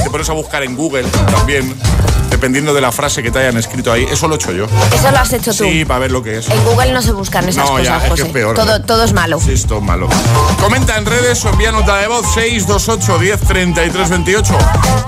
Te 0.03 0.09
pones 0.09 0.29
a 0.29 0.33
buscar 0.33 0.63
en 0.63 0.75
Google 0.75 1.03
también, 1.35 1.75
dependiendo 2.45 2.75
de 2.75 2.81
la 2.81 2.91
frase 2.91 3.23
que 3.23 3.31
te 3.31 3.39
hayan 3.39 3.57
escrito 3.57 3.91
ahí. 3.91 4.05
Eso 4.11 4.27
lo 4.27 4.35
he 4.35 4.37
hecho 4.37 4.51
yo. 4.51 4.65
Eso 4.93 5.09
lo 5.09 5.17
has 5.17 5.33
hecho 5.33 5.51
tú. 5.51 5.63
Sí, 5.63 5.83
para 5.83 6.01
ver 6.01 6.11
lo 6.11 6.21
que 6.21 6.37
es. 6.37 6.47
En 6.47 6.63
Google 6.63 6.91
no 6.93 7.01
se 7.01 7.11
buscan 7.11 7.49
esas 7.49 7.67
No, 7.67 7.79
ya, 7.79 7.93
cosas, 7.95 8.03
que 8.03 8.09
José. 8.11 8.21
es 8.21 8.29
peor, 8.29 8.55
todo, 8.55 8.75
¿eh? 8.75 8.79
todo 8.85 9.03
es 9.03 9.13
malo. 9.13 9.39
Sí, 9.39 9.53
esto 9.53 9.77
es 9.77 9.81
malo. 9.83 10.07
Comenta 10.61 10.95
en 10.97 11.07
redes 11.07 11.43
o 11.43 11.49
envía 11.49 11.71
nota 11.71 11.97
de 11.97 12.05
voz 12.07 12.23
628 12.35 13.17
10 13.17 13.39
33 13.41 14.09
28. 14.11 14.57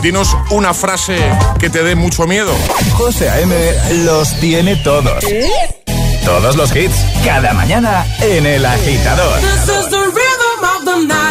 Dinos 0.02 0.36
una 0.50 0.73
frase 0.73 1.19
que 1.60 1.69
te 1.69 1.84
dé 1.84 1.93
mucho 1.93 2.26
miedo. 2.26 2.52
José 2.93 3.30
A.M. 3.30 3.56
los 4.04 4.39
tiene 4.39 4.76
todos. 4.78 5.23
Todos 6.26 6.56
los 6.56 6.76
hits, 6.76 6.95
cada 7.23 7.54
mañana 7.54 8.04
en 8.19 8.47
El 8.47 8.65
Agitador. 8.65 9.39
This 9.41 9.76
is 9.78 9.89
the 9.89 9.97
rhythm 9.97 10.63
of 10.63 10.86
the 10.86 11.06
night. 11.06 11.27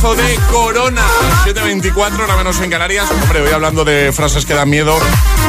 De 0.00 0.38
Corona. 0.50 1.02
724, 1.44 2.22
ahora 2.22 2.36
menos 2.38 2.58
en 2.60 2.70
Canarias. 2.70 3.06
Hombre, 3.10 3.42
voy 3.42 3.52
hablando 3.52 3.84
de 3.84 4.10
frases 4.12 4.46
que 4.46 4.54
dan 4.54 4.68
miedo. 4.70 4.98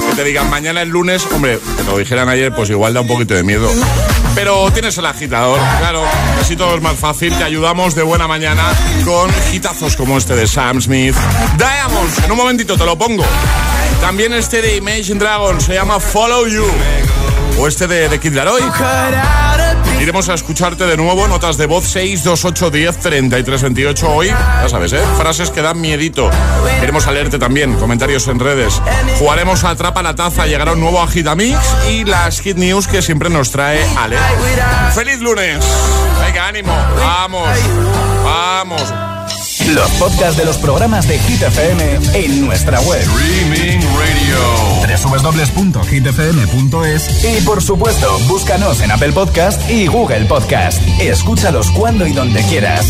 Que 0.10 0.16
te 0.18 0.24
digan 0.26 0.50
mañana 0.50 0.82
es 0.82 0.90
lunes. 0.90 1.26
Hombre, 1.34 1.58
que 1.78 1.84
lo 1.86 1.98
dijeran 1.98 2.28
ayer, 2.28 2.54
pues 2.54 2.70
igual 2.70 2.94
da 2.94 3.00
un 3.00 3.08
poquito 3.08 3.34
de 3.34 3.44
miedo. 3.44 3.72
Pero 4.36 4.70
tienes 4.72 4.98
el 4.98 5.06
agitador, 5.06 5.58
claro. 5.80 6.04
Así 6.42 6.58
todo 6.58 6.76
es 6.76 6.82
más 6.82 6.98
fácil. 6.98 7.34
Te 7.38 7.46
ayudamos 7.46 7.96
de 7.96 8.04
buena 8.04 8.28
mañana 8.28 8.64
con 9.06 9.32
hitazos 9.54 9.96
como 9.96 10.18
este 10.18 10.36
de 10.36 10.46
Sam 10.46 10.82
Smith. 10.82 11.16
Diamonds, 11.58 12.20
en 12.26 12.32
un 12.32 12.38
momentito 12.38 12.78
te 12.78 12.86
lo 12.86 12.98
pongo. 12.98 13.24
También 14.02 14.34
este 14.34 14.62
de 14.62 14.76
Imagine 14.76 15.18
Dragons 15.18 15.64
se 15.64 15.76
llama 15.76 16.02
Follow 16.02 16.46
You. 16.48 16.66
O 17.58 17.68
este 17.70 17.88
de, 17.88 18.10
de 18.10 18.20
Kid 18.20 18.34
Laroi. 18.34 18.62
Iremos 20.02 20.30
a 20.30 20.34
escucharte 20.34 20.88
de 20.88 20.98
nuevo, 20.98 21.28
notas 21.28 21.58
de 21.58 21.68
voz 21.68 21.86
628 21.86 22.72
10 22.72 22.98
33 22.98 23.62
28 23.62 24.10
hoy, 24.10 24.28
ya 24.30 24.68
sabes, 24.68 24.94
¿eh? 24.94 25.02
Frases 25.16 25.52
que 25.52 25.62
dan 25.62 25.80
miedito. 25.80 26.28
Iremos 26.82 27.06
a 27.06 27.12
leerte 27.12 27.38
también, 27.38 27.76
comentarios 27.76 28.28
en 28.28 28.40
redes. 28.40 28.82
Jugaremos 29.20 29.64
a 29.64 29.70
Atrapa 29.70 30.02
la 30.02 30.16
Taza, 30.16 30.48
llegará 30.48 30.72
un 30.72 30.80
nuevo 30.80 31.04
Agitamix 31.04 31.60
y 31.92 32.04
las 32.04 32.42
Hit 32.42 32.58
News 32.58 32.88
que 32.88 33.04
siempre 33.04 33.30
nos 33.30 33.52
trae 33.52 33.86
Ale. 33.96 34.18
¡Feliz 34.96 35.20
lunes! 35.20 35.64
Venga, 36.20 36.48
ánimo, 36.48 36.76
vamos, 36.98 37.50
vamos. 38.24 39.11
Los 39.74 39.90
podcasts 39.92 40.38
de 40.38 40.44
los 40.46 40.58
programas 40.58 41.08
de 41.08 41.18
Hit 41.20 41.42
FM 41.42 42.00
en 42.14 42.46
nuestra 42.46 42.80
web. 42.82 43.00
Streaming 43.02 43.80
Radio. 43.98 44.38
www.hitfm.es 45.32 47.24
y 47.24 47.42
por 47.42 47.62
supuesto, 47.62 48.20
búscanos 48.28 48.82
en 48.82 48.92
Apple 48.92 49.14
Podcast 49.14 49.70
y 49.70 49.88
Google 49.88 50.26
Podcast. 50.26 50.82
Escúchalos 51.00 51.72
cuando 51.72 52.06
y 52.06 52.12
donde 52.14 52.44
quieras. 52.44 52.86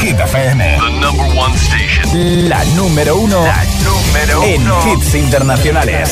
Hit 0.00 0.18
FM. 0.18 0.78
The 0.78 0.90
number 1.00 1.26
one 1.38 1.54
station. 1.56 2.48
La 2.48 2.64
número 2.76 3.16
uno, 3.16 3.44
La 3.44 3.64
número 3.84 4.42
en 4.44 4.62
uno. 4.62 4.92
hits 4.94 5.14
internacionales. 5.14 6.10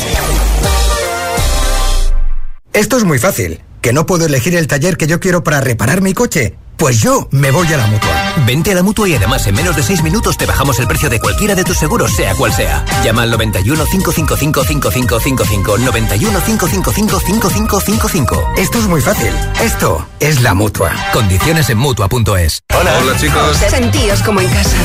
Esto 2.73 2.97
es 2.97 3.05
muy 3.05 3.19
fácil. 3.19 3.61
¿Que 3.81 3.93
no 3.93 4.07
puedo 4.07 4.27
elegir 4.27 4.55
el 4.55 4.69
taller 4.69 4.97
que 4.97 5.09
yo 5.09 5.19
quiero 5.19 5.43
para 5.43 5.61
reparar 5.61 6.01
mi 6.03 6.15
coche? 6.15 6.57
Pues 6.83 7.01
yo 7.01 7.29
me 7.31 7.53
voy 7.53 7.73
a 7.73 7.77
la 7.77 7.87
mutua. 7.87 8.11
Vente 8.45 8.73
a 8.73 8.75
la 8.75 8.83
mutua 8.83 9.09
y 9.09 9.15
además 9.15 9.47
en 9.47 9.55
menos 9.55 9.77
de 9.77 9.85
6 9.85 10.03
minutos 10.03 10.37
te 10.37 10.47
bajamos 10.47 10.81
el 10.81 10.89
precio 10.89 11.09
de 11.09 11.21
cualquiera 11.21 11.55
de 11.55 11.63
tus 11.63 11.79
seguros, 11.79 12.11
sea 12.11 12.35
cual 12.35 12.53
sea. 12.53 12.85
Llama 13.05 13.23
al 13.23 13.31
91 13.31 13.85
555 13.85 14.65
5555. 14.65 15.79
91 15.79 16.41
555 16.45 17.21
5555. 17.21 18.55
Esto 18.57 18.79
es 18.81 18.87
muy 18.89 19.01
fácil. 19.01 19.31
Esto 19.63 20.05
es 20.19 20.43
la 20.43 20.55
mutua. 20.55 20.91
Condiciones 21.13 21.71
en 21.71 21.79
mutua.es. 21.79 22.65
Hola. 22.77 22.99
Hola, 22.99 23.17
chicos. 23.17 23.59
Sentíos 23.59 24.21
como 24.23 24.41
en 24.41 24.49
casa. 24.49 24.77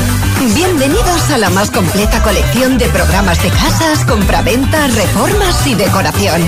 Bienvenidos 0.54 1.30
a 1.32 1.38
la 1.38 1.50
más 1.50 1.72
completa 1.72 2.22
colección 2.22 2.78
de 2.78 2.86
programas 2.90 3.42
de 3.42 3.48
casas, 3.48 4.04
compraventa, 4.04 4.86
reformas 4.86 5.66
y 5.66 5.74
decoración. 5.74 6.42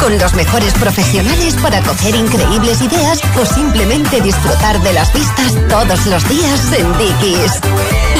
Con 0.00 0.18
los 0.18 0.34
mejores 0.34 0.74
profesionales 0.74 1.54
para 1.62 1.82
coger 1.82 2.14
increíbles 2.14 2.80
ideas 2.80 3.20
o 3.40 3.44
simplemente 3.44 4.20
disfrutar 4.20 4.80
de 4.82 4.92
las 4.92 5.12
vistas 5.12 5.54
todos 5.68 6.06
los 6.06 6.28
días 6.28 6.60
en 6.72 6.98
Dickies. 6.98 7.60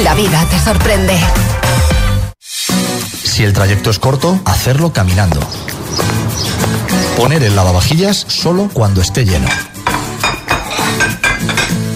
La 0.02 0.14
vida 0.14 0.44
te 0.50 0.58
sorprende. 0.58 1.18
Si 2.40 3.44
el 3.44 3.52
trayecto 3.52 3.90
es 3.90 3.98
corto, 3.98 4.40
hacerlo 4.44 4.92
caminando. 4.92 5.40
Poner 7.16 7.42
el 7.42 7.54
lavavajillas 7.54 8.24
solo 8.28 8.68
cuando 8.72 9.00
esté 9.00 9.24
lleno. 9.24 9.48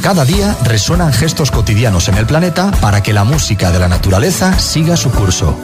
Cada 0.03 0.25
día 0.25 0.57
resuenan 0.65 1.13
gestos 1.13 1.51
cotidianos 1.51 2.09
en 2.09 2.17
el 2.17 2.27
planeta 2.27 2.71
para 2.81 3.03
que 3.03 3.13
la 3.13 3.25
música 3.25 3.71
de 3.71 3.79
la 3.79 3.89
naturaleza 3.89 4.59
siga 4.59 4.97
su 4.97 5.11
curso. 5.11 5.59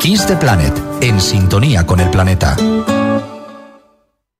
Kiss 0.00 0.26
the 0.26 0.36
Planet, 0.36 0.74
en 1.00 1.20
sintonía 1.20 1.86
con 1.86 2.00
el 2.00 2.10
planeta. 2.10 2.56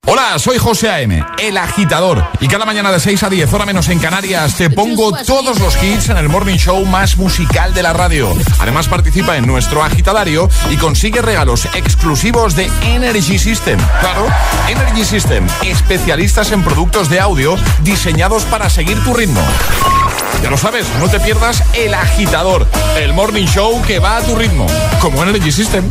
Hola, 0.07 0.38
soy 0.38 0.59
José 0.59 0.90
A.M., 0.90 1.25
el 1.38 1.57
agitador. 1.57 2.23
Y 2.38 2.47
cada 2.47 2.67
mañana 2.67 2.93
de 2.93 3.01
6 3.01 3.23
a 3.23 3.31
10, 3.31 3.51
hora 3.55 3.64
menos 3.64 3.88
en 3.88 3.99
Canarias, 3.99 4.55
te 4.55 4.69
pongo 4.69 5.12
todos 5.25 5.59
los 5.59 5.83
hits 5.83 6.11
en 6.11 6.19
el 6.19 6.29
morning 6.29 6.57
show 6.57 6.85
más 6.85 7.17
musical 7.17 7.73
de 7.73 7.83
la 7.83 7.95
radio. 7.95 8.37
Además, 8.59 8.87
participa 8.87 9.38
en 9.38 9.47
nuestro 9.47 9.83
agitadario 9.83 10.51
y 10.71 10.77
consigue 10.77 11.23
regalos 11.23 11.64
exclusivos 11.75 12.55
de 12.55 12.71
Energy 12.83 13.38
System. 13.38 13.79
Claro, 14.01 14.27
Energy 14.69 15.07
System, 15.07 15.47
especialistas 15.64 16.53
en 16.53 16.62
productos 16.62 17.09
de 17.09 17.21
audio 17.21 17.57
diseñados 17.83 18.45
para 18.45 18.69
seguir 18.69 19.03
tu 19.05 19.14
ritmo. 19.14 19.40
Ya 20.43 20.51
lo 20.51 20.59
sabes, 20.59 20.87
no 21.01 21.09
te 21.09 21.19
pierdas 21.19 21.62
el 21.73 21.95
agitador, 21.95 22.67
el 22.99 23.14
morning 23.14 23.47
show 23.47 23.81
que 23.87 24.01
va 24.01 24.19
a 24.19 24.21
tu 24.21 24.37
ritmo, 24.37 24.67
como 25.01 25.23
Energy 25.23 25.51
System. 25.51 25.90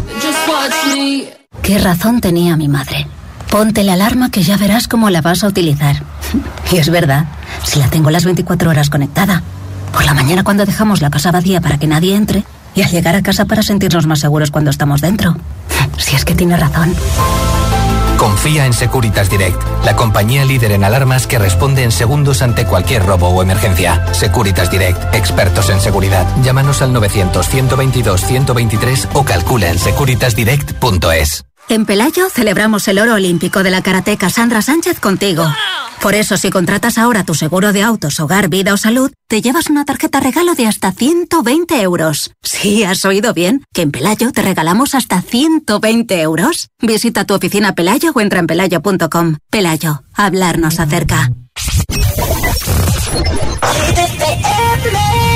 ¿Qué 1.64 1.80
razón 1.80 2.22
tenía 2.22 2.56
mi 2.56 2.68
madre? 2.68 3.08
Ponte 3.54 3.84
la 3.84 3.94
alarma 3.94 4.32
que 4.32 4.42
ya 4.42 4.58
verás 4.58 4.88
cómo 4.88 5.12
la 5.12 5.22
vas 5.22 5.44
a 5.44 5.48
utilizar. 5.48 5.98
Y 6.72 6.78
es 6.78 6.90
verdad, 6.90 7.26
si 7.64 7.78
la 7.78 7.88
tengo 7.88 8.10
las 8.10 8.26
24 8.26 8.68
horas 8.68 8.90
conectada. 8.90 9.44
Por 9.92 10.06
la 10.06 10.16
mañana 10.16 10.44
cuando 10.44 10.66
dejamos 10.66 11.04
la 11.04 11.12
casa 11.12 11.32
vacía 11.32 11.62
para 11.62 11.78
que 11.78 11.86
nadie 11.86 12.16
entre 12.16 12.46
y 12.74 12.82
al 12.82 12.90
llegar 12.90 13.16
a 13.16 13.22
casa 13.22 13.46
para 13.46 13.62
sentirnos 13.62 14.08
más 14.08 14.22
seguros 14.22 14.50
cuando 14.50 14.72
estamos 14.72 15.02
dentro. 15.02 15.38
Si 16.00 16.16
es 16.16 16.26
que 16.26 16.34
tiene 16.34 16.58
razón. 16.58 16.96
Confía 18.18 18.66
en 18.66 18.74
Securitas 18.74 19.30
Direct, 19.30 19.62
la 19.86 19.96
compañía 19.96 20.46
líder 20.46 20.72
en 20.72 20.84
alarmas 20.84 21.28
que 21.28 21.38
responde 21.38 21.84
en 21.84 21.92
segundos 21.92 22.42
ante 22.42 22.66
cualquier 22.66 23.06
robo 23.06 23.28
o 23.28 23.44
emergencia. 23.44 24.04
Securitas 24.14 24.72
Direct, 24.72 25.14
expertos 25.14 25.70
en 25.70 25.80
seguridad. 25.80 26.26
Llámanos 26.42 26.82
al 26.82 26.92
900-122-123 26.96 29.10
o 29.14 29.24
calcula 29.24 29.70
en 29.70 29.78
securitasdirect.es. 29.78 31.46
En 31.70 31.86
Pelayo 31.86 32.30
celebramos 32.30 32.88
el 32.88 33.00
oro 33.00 33.16
olímpico 33.16 33.64
de 33.64 33.72
la 33.72 33.82
karateca 33.82 34.30
Sandra 34.30 34.62
Sánchez 34.62 35.00
contigo. 35.00 35.46
Por 36.02 36.16
eso, 36.16 36.36
si 36.36 36.50
contratas 36.50 36.98
ahora 36.98 37.24
tu 37.24 37.34
seguro 37.34 37.72
de 37.72 37.82
autos, 37.82 38.20
hogar, 38.20 38.50
vida 38.50 38.74
o 38.74 38.78
salud, 38.78 39.10
te 39.30 39.42
llevas 39.42 39.70
una 39.70 39.86
tarjeta 39.86 40.20
regalo 40.20 40.54
de 40.54 40.68
hasta 40.68 40.92
120 40.92 41.82
euros. 41.82 42.32
Sí, 42.42 42.84
has 42.84 43.06
oído 43.06 43.34
bien, 43.34 43.64
que 43.74 43.84
en 43.84 43.92
Pelayo 43.92 44.34
te 44.34 44.42
regalamos 44.42 44.96
hasta 44.96 45.22
120 45.22 46.22
euros. 46.22 46.68
Visita 46.82 47.26
tu 47.26 47.34
oficina 47.34 47.74
Pelayo 47.74 48.12
o 48.14 48.20
entra 48.20 48.40
en 48.40 48.48
pelayo.com. 48.48 49.38
Pelayo, 49.50 50.04
hablarnos 50.14 50.82
acerca. 50.82 51.32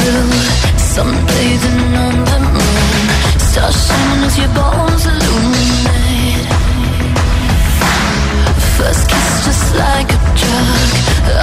blue, 0.00 0.32
sunbathing 0.94 1.82
on 2.04 2.16
the 2.30 2.38
moon, 2.54 3.06
stars 3.48 3.76
shining 3.86 4.24
as 4.28 4.36
your 4.40 4.52
bones 4.58 5.04
illuminate. 5.12 6.48
First 8.76 9.04
kiss 9.10 9.30
just 9.46 9.66
like 9.84 10.08
a 10.16 10.20
drug, 10.40 10.90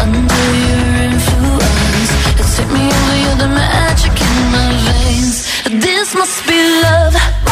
under 0.04 0.48
your 0.65 0.88
influence, 1.10 2.12
it 2.41 2.48
took 2.56 2.70
me 2.76 2.84
over. 2.98 3.15
You're 3.24 3.39
the 3.46 3.52
magic 3.63 4.15
in 4.28 4.38
my 4.56 4.70
veins. 4.86 5.38
This 5.86 6.13
must 6.15 6.38
be 6.48 6.58
love. 6.84 7.46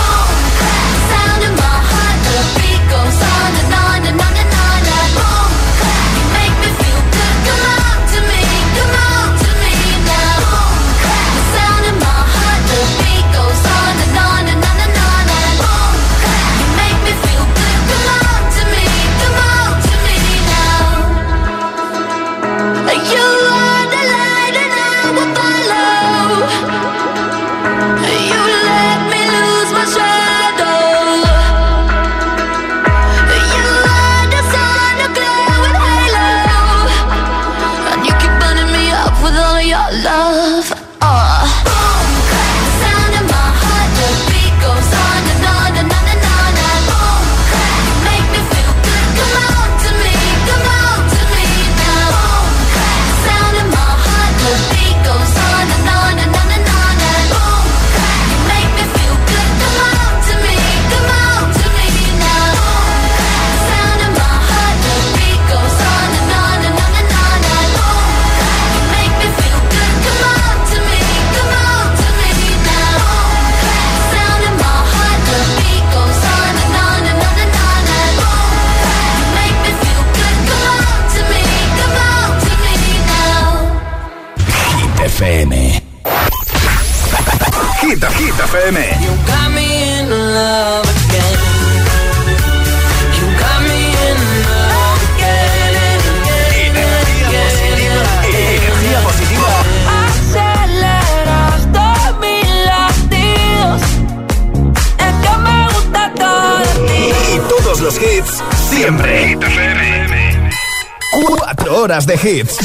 Horas 112.06 112.22
de 112.24 112.39
hits. 112.39 112.58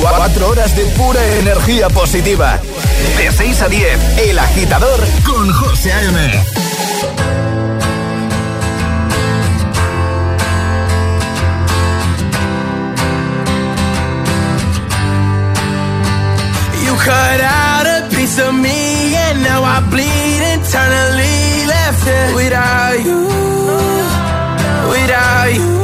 Cuatro 0.00 0.48
horas 0.48 0.76
de 0.76 0.84
pura 0.96 1.24
energía 1.38 1.88
positiva. 1.88 2.60
De 3.16 3.32
6 3.32 3.62
a 3.62 3.68
10, 3.68 4.18
El 4.18 4.38
Agitador 4.38 5.00
con 5.24 5.52
José 5.52 5.92
A.M. 5.92 6.44
You 16.84 16.94
cut 16.96 17.40
out 17.40 17.86
a 17.86 18.08
piece 18.10 18.38
of 18.40 18.54
me 18.54 19.14
and 19.16 19.42
now 19.42 19.62
I 19.64 19.80
bleed 19.90 20.42
internally 20.54 21.66
left 21.66 22.06
it 22.06 22.34
without 22.34 23.04
you, 23.04 23.28
without 24.90 25.54
you. 25.54 25.83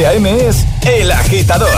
José 0.00 0.06
A.M. 0.06 0.48
es 0.48 0.64
El 0.86 1.12
Agitador. 1.12 1.68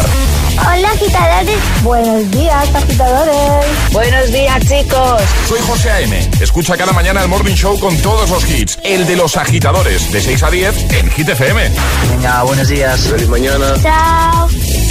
Hola 0.61 0.93
agitadores, 0.93 1.59
buenos 1.83 2.31
días 2.31 2.73
agitadores. 2.73 3.67
Buenos 3.91 4.31
días 4.31 4.61
chicos. 4.61 5.23
Soy 5.49 5.59
José 5.67 5.91
A.M. 5.91 6.31
Escucha 6.41 6.77
cada 6.77 6.93
mañana 6.93 7.21
el 7.23 7.29
Morning 7.29 7.57
Show 7.57 7.81
con 7.81 7.97
todos 7.97 8.31
los 8.31 8.49
hits. 8.49 8.79
El 8.85 9.09
de 9.09 9.17
los 9.17 9.37
agitadores, 9.37 10.13
de 10.13 10.21
6 10.21 10.41
a 10.41 10.51
10 10.53 10.93
en 10.93 11.11
Hit 11.11 11.31
FM. 11.31 11.69
Venga, 12.11 12.45
buenos 12.45 12.69
días. 12.69 13.01
Feliz 13.01 13.29
mañana. 13.29 13.75
Chao. 13.83 14.49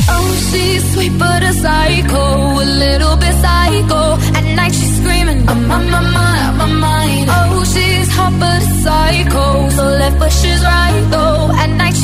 Oh, 0.10 0.36
she's 0.52 0.94
sweet 0.94 1.18
but 1.18 1.42
a 1.42 1.54
psycho, 1.54 2.60
a 2.60 2.66
little 2.66 3.16
bit 3.16 3.34
psycho. 3.40 4.18
At 4.36 4.44
night 4.44 4.74
she's 4.74 4.98
screaming, 4.98 5.48
I'm 5.48 5.72
on 5.72 5.90
my 5.90 6.02
mind, 6.02 6.58
my 6.58 6.66
mind. 6.66 7.30
Oh, 7.30 7.64
she's 7.64 8.10
hot 8.14 8.34
but 8.38 8.62
a 8.62 8.84
psycho, 8.84 9.70
so 9.70 9.84
left 9.84 10.20
but 10.20 10.32
she's 10.34 10.62
right 10.66 11.08
though. 11.12 11.50
At 11.56 11.70
night 11.70 11.96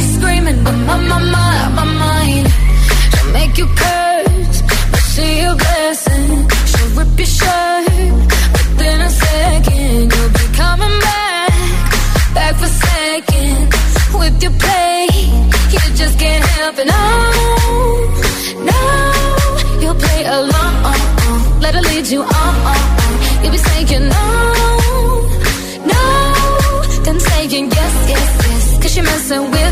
screaming, 0.48 0.68
I'm 0.68 0.90
on 0.90 1.08
my 1.08 1.20
mind, 1.20 1.76
my 1.76 1.84
mind. 1.84 2.48
She'll 3.12 3.32
make 3.32 3.58
you 3.58 3.68
curse, 3.68 4.62
but 4.92 5.04
she 5.12 5.40
a 5.40 5.56
blessing. 5.56 6.50
She'll 6.70 6.90
rip 6.98 7.18
your 7.18 7.28
shirt 7.28 7.88
within 8.54 9.02
a 9.02 9.10
second. 9.10 10.14
You'll 10.14 10.34
be 10.40 10.46
coming 10.56 11.00
back, 11.08 11.52
back 12.34 12.56
for 12.56 12.68
seconds. 12.68 13.76
With 14.20 14.42
your 14.42 14.52
play, 14.64 15.08
you 15.74 15.80
just 15.96 16.18
can't 16.20 16.46
help 16.58 16.76
it. 16.80 16.88
No, 16.88 17.04
no, 18.70 18.82
you'll 19.82 20.00
play 20.06 20.26
along. 20.26 20.74
Uh-uh. 20.92 21.60
Let 21.62 21.76
her 21.76 21.82
lead 21.82 22.08
you 22.08 22.22
on. 22.22 22.54
Uh-uh. 22.72 23.42
You'll 23.44 23.52
be 23.52 23.58
saying 23.58 24.08
no, 24.16 24.26
no, 25.92 26.04
then 27.06 27.20
saying 27.20 27.72
yes, 27.72 27.94
yes, 28.10 28.30
yes. 28.48 28.82
Cause 28.82 28.96
you're 28.96 29.06
messing 29.06 29.52
with 29.52 29.67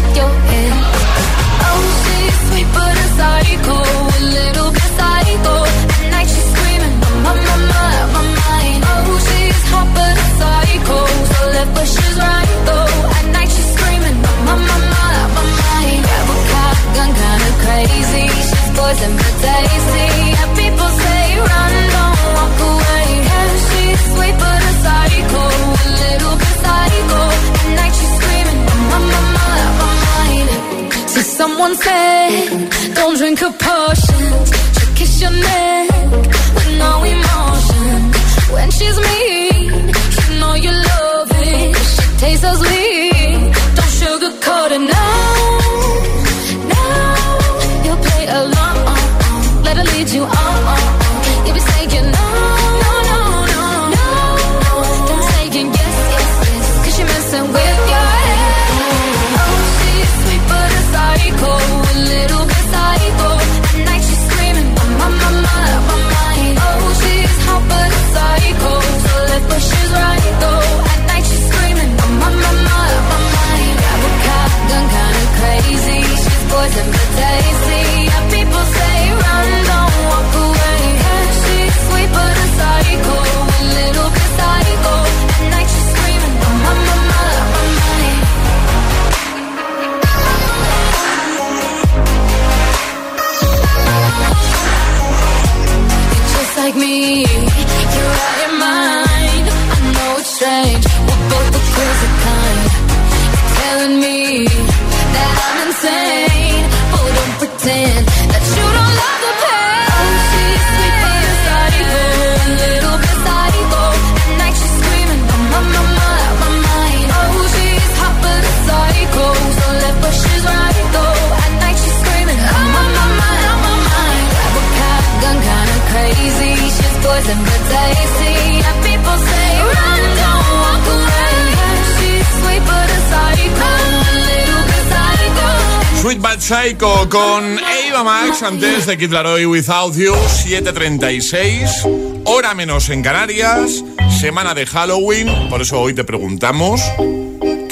sweet 136.02 136.22
but 136.22 136.40
psycho, 136.40 136.40
Bad 136.40 136.40
Psycho. 136.40 137.10
Con 137.10 137.60
Eva 137.88 138.04
Max 138.04 138.44
antes 138.44 138.86
de 138.86 138.98
Kid 138.98 139.12
Laroi 139.12 139.46
Without 139.46 139.96
You 139.96 140.14
7.36 140.14 142.24
hora 142.26 142.54
menos 142.54 142.90
en 142.90 143.02
Canarias 143.02 143.84
semana 144.20 144.54
de 144.54 144.66
Halloween 144.66 145.50
por 145.50 145.62
eso 145.62 145.80
hoy 145.80 145.94
te 145.94 146.04
preguntamos 146.04 146.82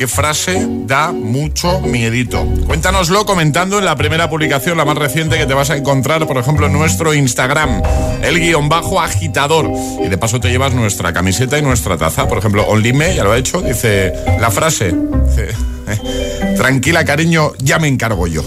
frase 0.08 0.66
da 0.86 1.12
mucho 1.12 1.82
miedito. 1.82 2.46
Cuéntanoslo 2.68 3.26
comentando 3.26 3.80
en 3.80 3.86
la 3.86 3.96
primera 3.96 4.30
publicación 4.30 4.78
la 4.78 4.86
más 4.86 4.98
reciente 4.98 5.38
que 5.38 5.46
te 5.46 5.54
vas 5.54 5.70
a 5.70 5.78
encontrar 5.78 6.26
por 6.28 6.38
ejemplo 6.38 6.68
en 6.68 6.74
nuestro 6.74 7.14
Instagram 7.14 7.82
el 8.22 8.40
guion 8.40 8.70
bajo 8.70 9.02
agitador. 9.02 9.70
Y 10.04 10.08
de 10.08 10.18
paso 10.18 10.40
te 10.40 10.50
llevas 10.50 10.74
nuestra 10.74 11.14
camiseta 11.14 11.58
y 11.58 11.62
nuestra 11.62 11.98
taza. 11.98 12.28
Por 12.28 12.38
ejemplo 12.38 12.66
Onlime 12.68 13.16
ya 13.16 13.24
lo 13.24 13.32
ha 13.32 13.38
hecho 13.38 13.62
dice 13.62 14.14
la 14.40 14.52
frase. 14.52 14.94
Eh, 15.38 16.56
tranquila 16.56 17.04
cariño 17.04 17.54
ya 17.60 17.80
me 17.80 17.88
encargo 17.88 18.28
yo 18.28 18.44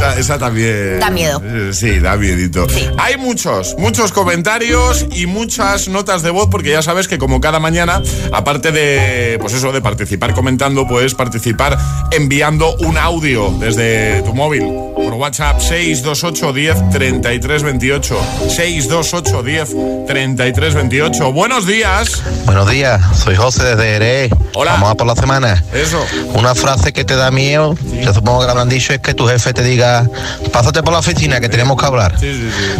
esa, 0.00 0.18
esa 0.18 0.38
también. 0.38 0.98
Da 0.98 1.10
miedo. 1.10 1.42
Eh, 1.44 1.70
Sí, 1.72 1.98
da 2.00 2.16
miedito. 2.16 2.66
Hay 2.98 3.16
muchos, 3.16 3.76
muchos 3.78 4.12
comentarios 4.12 5.06
y 5.12 5.26
muchas 5.26 5.88
notas 5.88 6.22
de 6.22 6.30
voz, 6.30 6.48
porque 6.50 6.70
ya 6.70 6.82
sabes 6.82 7.06
que 7.08 7.18
como 7.18 7.40
cada 7.40 7.60
mañana, 7.60 8.02
aparte 8.32 8.72
de, 8.72 9.38
pues 9.40 9.52
eso, 9.54 9.72
de 9.72 9.80
participar 9.80 10.34
comentando, 10.34 10.86
puedes 10.88 11.14
participar 11.14 11.78
enviando 12.10 12.74
un 12.76 12.96
audio 12.98 13.50
desde 13.58 14.22
tu 14.22 14.34
móvil. 14.34 14.64
Por 15.10 15.18
WhatsApp 15.18 15.58
628 15.58 16.52
10 16.52 16.90
33 16.90 17.62
28. 17.64 18.20
628 18.48 19.42
10 19.42 20.06
33 20.06 20.74
28. 20.74 21.32
Buenos 21.32 21.66
días. 21.66 22.22
Buenos 22.44 22.70
días, 22.70 23.00
soy 23.18 23.34
José 23.34 23.64
desde 23.64 23.92
Jerez. 23.92 24.32
Hola. 24.54 24.74
Vamos 24.74 24.90
a 24.92 24.94
por 24.94 25.08
la 25.08 25.16
semana. 25.16 25.64
Eso. 25.72 26.04
Una 26.34 26.54
frase 26.54 26.92
que 26.92 27.04
te 27.04 27.16
da 27.16 27.32
miedo, 27.32 27.74
yo 28.00 28.14
supongo 28.14 28.40
que 28.40 28.46
la 28.46 28.52
habrán 28.52 28.68
dicho, 28.68 28.92
es 28.92 29.00
que 29.00 29.12
tu 29.12 29.26
jefe 29.26 29.52
te 29.52 29.64
diga, 29.64 30.08
pásate 30.52 30.80
por 30.84 30.92
la 30.92 31.00
oficina 31.00 31.40
que 31.40 31.48
tenemos 31.48 31.76
que 31.76 31.86
hablar. 31.86 32.14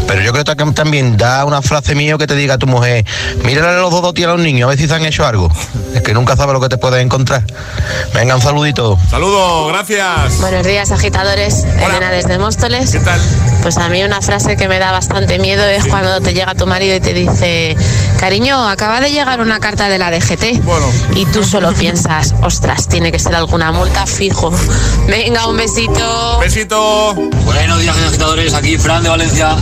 Pero 0.06 0.22
yo 0.22 0.32
creo 0.32 0.44
que 0.44 0.54
también 0.72 1.16
da 1.16 1.44
una 1.44 1.62
frase 1.62 1.96
mío 1.96 2.16
que 2.16 2.28
te 2.28 2.36
diga 2.36 2.54
a 2.54 2.58
tu 2.58 2.68
mujer, 2.68 3.04
mírale 3.44 3.80
los 3.80 3.90
dos 3.90 4.14
tíos 4.14 4.28
a 4.28 4.34
los 4.34 4.44
niños, 4.44 4.66
a 4.66 4.70
ver 4.70 4.78
si 4.78 4.86
se 4.86 4.94
han 4.94 5.04
hecho 5.04 5.26
algo. 5.26 5.50
Es 5.90 6.02
que 6.02 6.14
nunca 6.14 6.36
sabes 6.36 6.52
lo 6.52 6.60
que 6.60 6.68
te 6.68 6.78
puedes 6.78 7.04
encontrar. 7.04 7.42
Venga, 8.14 8.36
un 8.36 8.40
saludito. 8.40 8.96
Saludos, 9.10 9.72
gracias. 9.72 10.38
Buenos 10.38 10.64
días, 10.64 10.92
agitadores. 10.92 11.64
Elena 11.64 12.12
desde 12.22 12.38
Móstoles. 12.38 12.90
¿Qué 12.90 13.00
tal? 13.00 13.18
Pues 13.62 13.78
a 13.78 13.88
mí 13.88 14.02
una 14.02 14.20
frase 14.20 14.56
que 14.56 14.68
me 14.68 14.78
da 14.78 14.92
bastante 14.92 15.38
miedo 15.38 15.64
es 15.64 15.86
cuando 15.86 16.20
te 16.20 16.34
llega 16.34 16.54
tu 16.54 16.66
marido 16.66 16.96
y 16.96 17.00
te 17.00 17.14
dice, 17.14 17.74
cariño, 18.18 18.68
acaba 18.68 19.00
de 19.00 19.10
llegar 19.10 19.40
una 19.40 19.58
carta 19.58 19.88
de 19.88 19.96
la 19.96 20.10
DGT. 20.10 20.60
Y 21.14 21.24
tú 21.26 21.42
solo 21.42 21.72
piensas, 21.78 22.34
ostras, 22.42 22.88
tiene 22.88 23.10
que 23.10 23.18
ser 23.18 23.34
alguna 23.34 23.72
multa 23.72 24.06
fijo. 24.06 24.52
Venga, 25.06 25.46
un 25.46 25.56
besito. 25.56 26.38
Besito. 26.40 27.14
Buenos 27.44 27.80
días, 27.80 27.96
agitadores. 27.96 28.52
Aquí 28.52 28.76
Fran 28.76 29.02
de 29.02 29.08
Valencia. 29.08 29.56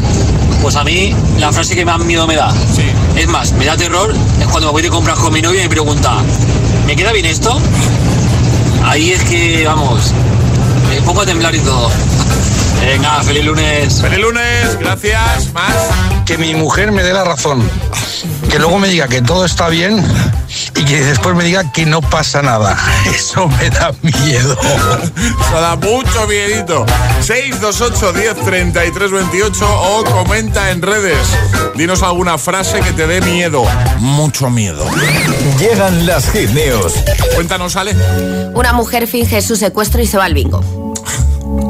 Pues 0.61 0.75
a 0.75 0.83
mí 0.83 1.15
la 1.39 1.53
frase 1.53 1.77
que 1.77 1.85
más 1.85 2.01
miedo 2.01 2.27
me 2.27 2.35
da. 2.35 2.53
Es 3.15 3.29
más, 3.29 3.53
me 3.53 3.67
da 3.67 3.77
terror 3.77 4.13
es 4.41 4.47
cuando 4.47 4.69
me 4.69 4.73
voy 4.73 4.83
de 4.83 4.91
compras 4.91 5.19
con 5.19 5.33
mi 5.33 5.41
novia 5.41 5.61
y 5.61 5.63
me 5.65 5.69
pregunta, 5.69 6.17
¿me 6.87 6.97
queda 6.97 7.13
bien 7.13 7.27
esto? 7.27 7.61
Ahí 8.85 9.13
es 9.13 9.23
que, 9.25 9.65
vamos, 9.65 10.13
me 10.89 11.01
pongo 11.03 11.23
a 11.23 11.27
temblar 11.27 11.55
y 11.55 11.61
todo. 11.61 11.91
Venga, 12.81 13.23
feliz 13.23 13.45
lunes. 13.45 14.01
Feliz 14.01 14.19
lunes, 14.19 14.79
gracias. 14.79 15.53
Más. 15.53 15.75
Que 16.25 16.39
mi 16.39 16.55
mujer 16.55 16.93
me 16.93 17.03
dé 17.03 17.13
la 17.13 17.25
razón. 17.25 17.63
Que 18.51 18.59
luego 18.59 18.79
me 18.79 18.89
diga 18.89 19.09
que 19.09 19.23
todo 19.23 19.45
está 19.45 19.69
bien 19.69 20.03
y 20.79 20.85
que 20.85 21.05
después 21.05 21.35
me 21.35 21.45
diga 21.45 21.73
que 21.73 21.87
no 21.87 22.01
pasa 22.01 22.43
nada. 22.43 22.77
Eso 23.15 23.49
me 23.49 23.71
da 23.71 23.93
miedo. 24.03 24.57
Eso 25.17 25.61
da 25.61 25.77
mucho 25.77 26.27
miedito. 26.29 26.87
628 27.21 28.13
10 28.13 28.45
33 28.45 29.11
28 29.11 29.67
o 29.67 30.05
comenta 30.05 30.71
en 30.71 30.83
redes. 30.83 31.29
Dinos 31.75 32.03
alguna 32.03 32.39
frase 32.39 32.81
que 32.81 32.93
te 32.93 33.07
dé 33.07 33.21
miedo. 33.21 33.65
Mucho 33.99 34.51
miedo. 34.51 34.85
Llegan 35.59 36.07
las 36.07 36.31
hit 36.31 36.51
news. 36.51 36.95
Cuéntanos, 37.35 37.77
Ale. 37.77 37.97
Una 38.55 38.73
mujer 38.73 39.07
finge 39.07 39.43
su 39.43 39.57
secuestro 39.57 40.01
y 40.01 40.07
se 40.07 40.17
va 40.17 40.25
al 40.25 40.35
bingo. 40.35 40.95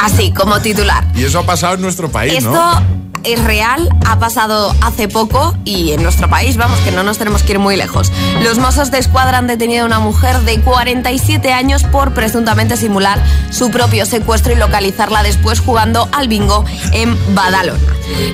Así, 0.01 0.33
como 0.33 0.61
titular. 0.61 1.05
Y 1.15 1.25
eso 1.25 1.39
ha 1.39 1.47
pasado 1.47 1.75
en 1.75 1.81
nuestro 1.83 2.11
país, 2.11 2.35
Esto 2.35 2.51
¿no? 2.51 2.98
Es 3.25 3.43
real, 3.43 3.89
ha 4.07 4.19
pasado 4.19 4.75
hace 4.83 5.09
poco 5.09 5.55
y 5.65 5.93
en 5.93 6.03
nuestro 6.03 6.29
país, 6.29 6.57
vamos, 6.57 6.79
que 6.81 6.93
no 6.93 7.03
nos 7.03 7.19
tenemos 7.19 7.43
que 7.43 7.53
ir 7.53 7.59
muy 7.59 7.77
lejos. 7.77 8.13
Los 8.43 8.59
Mossos 8.59 8.91
de 8.91 8.99
Escuadra 8.99 9.39
han 9.39 9.47
detenido 9.47 9.83
a 9.83 9.87
una 9.87 10.01
mujer 10.01 10.41
de 10.41 10.61
47 10.61 11.53
años 11.53 11.85
por 11.85 12.15
presuntamente 12.15 12.77
simular 12.77 13.23
su 13.51 13.71
propio 13.71 14.07
secuestro 14.07 14.53
y 14.53 14.57
localizarla 14.57 15.23
después 15.23 15.61
jugando 15.61 16.09
al 16.13 16.29
bingo 16.29 16.65
en 16.93 17.17
Badalona. 17.35 17.79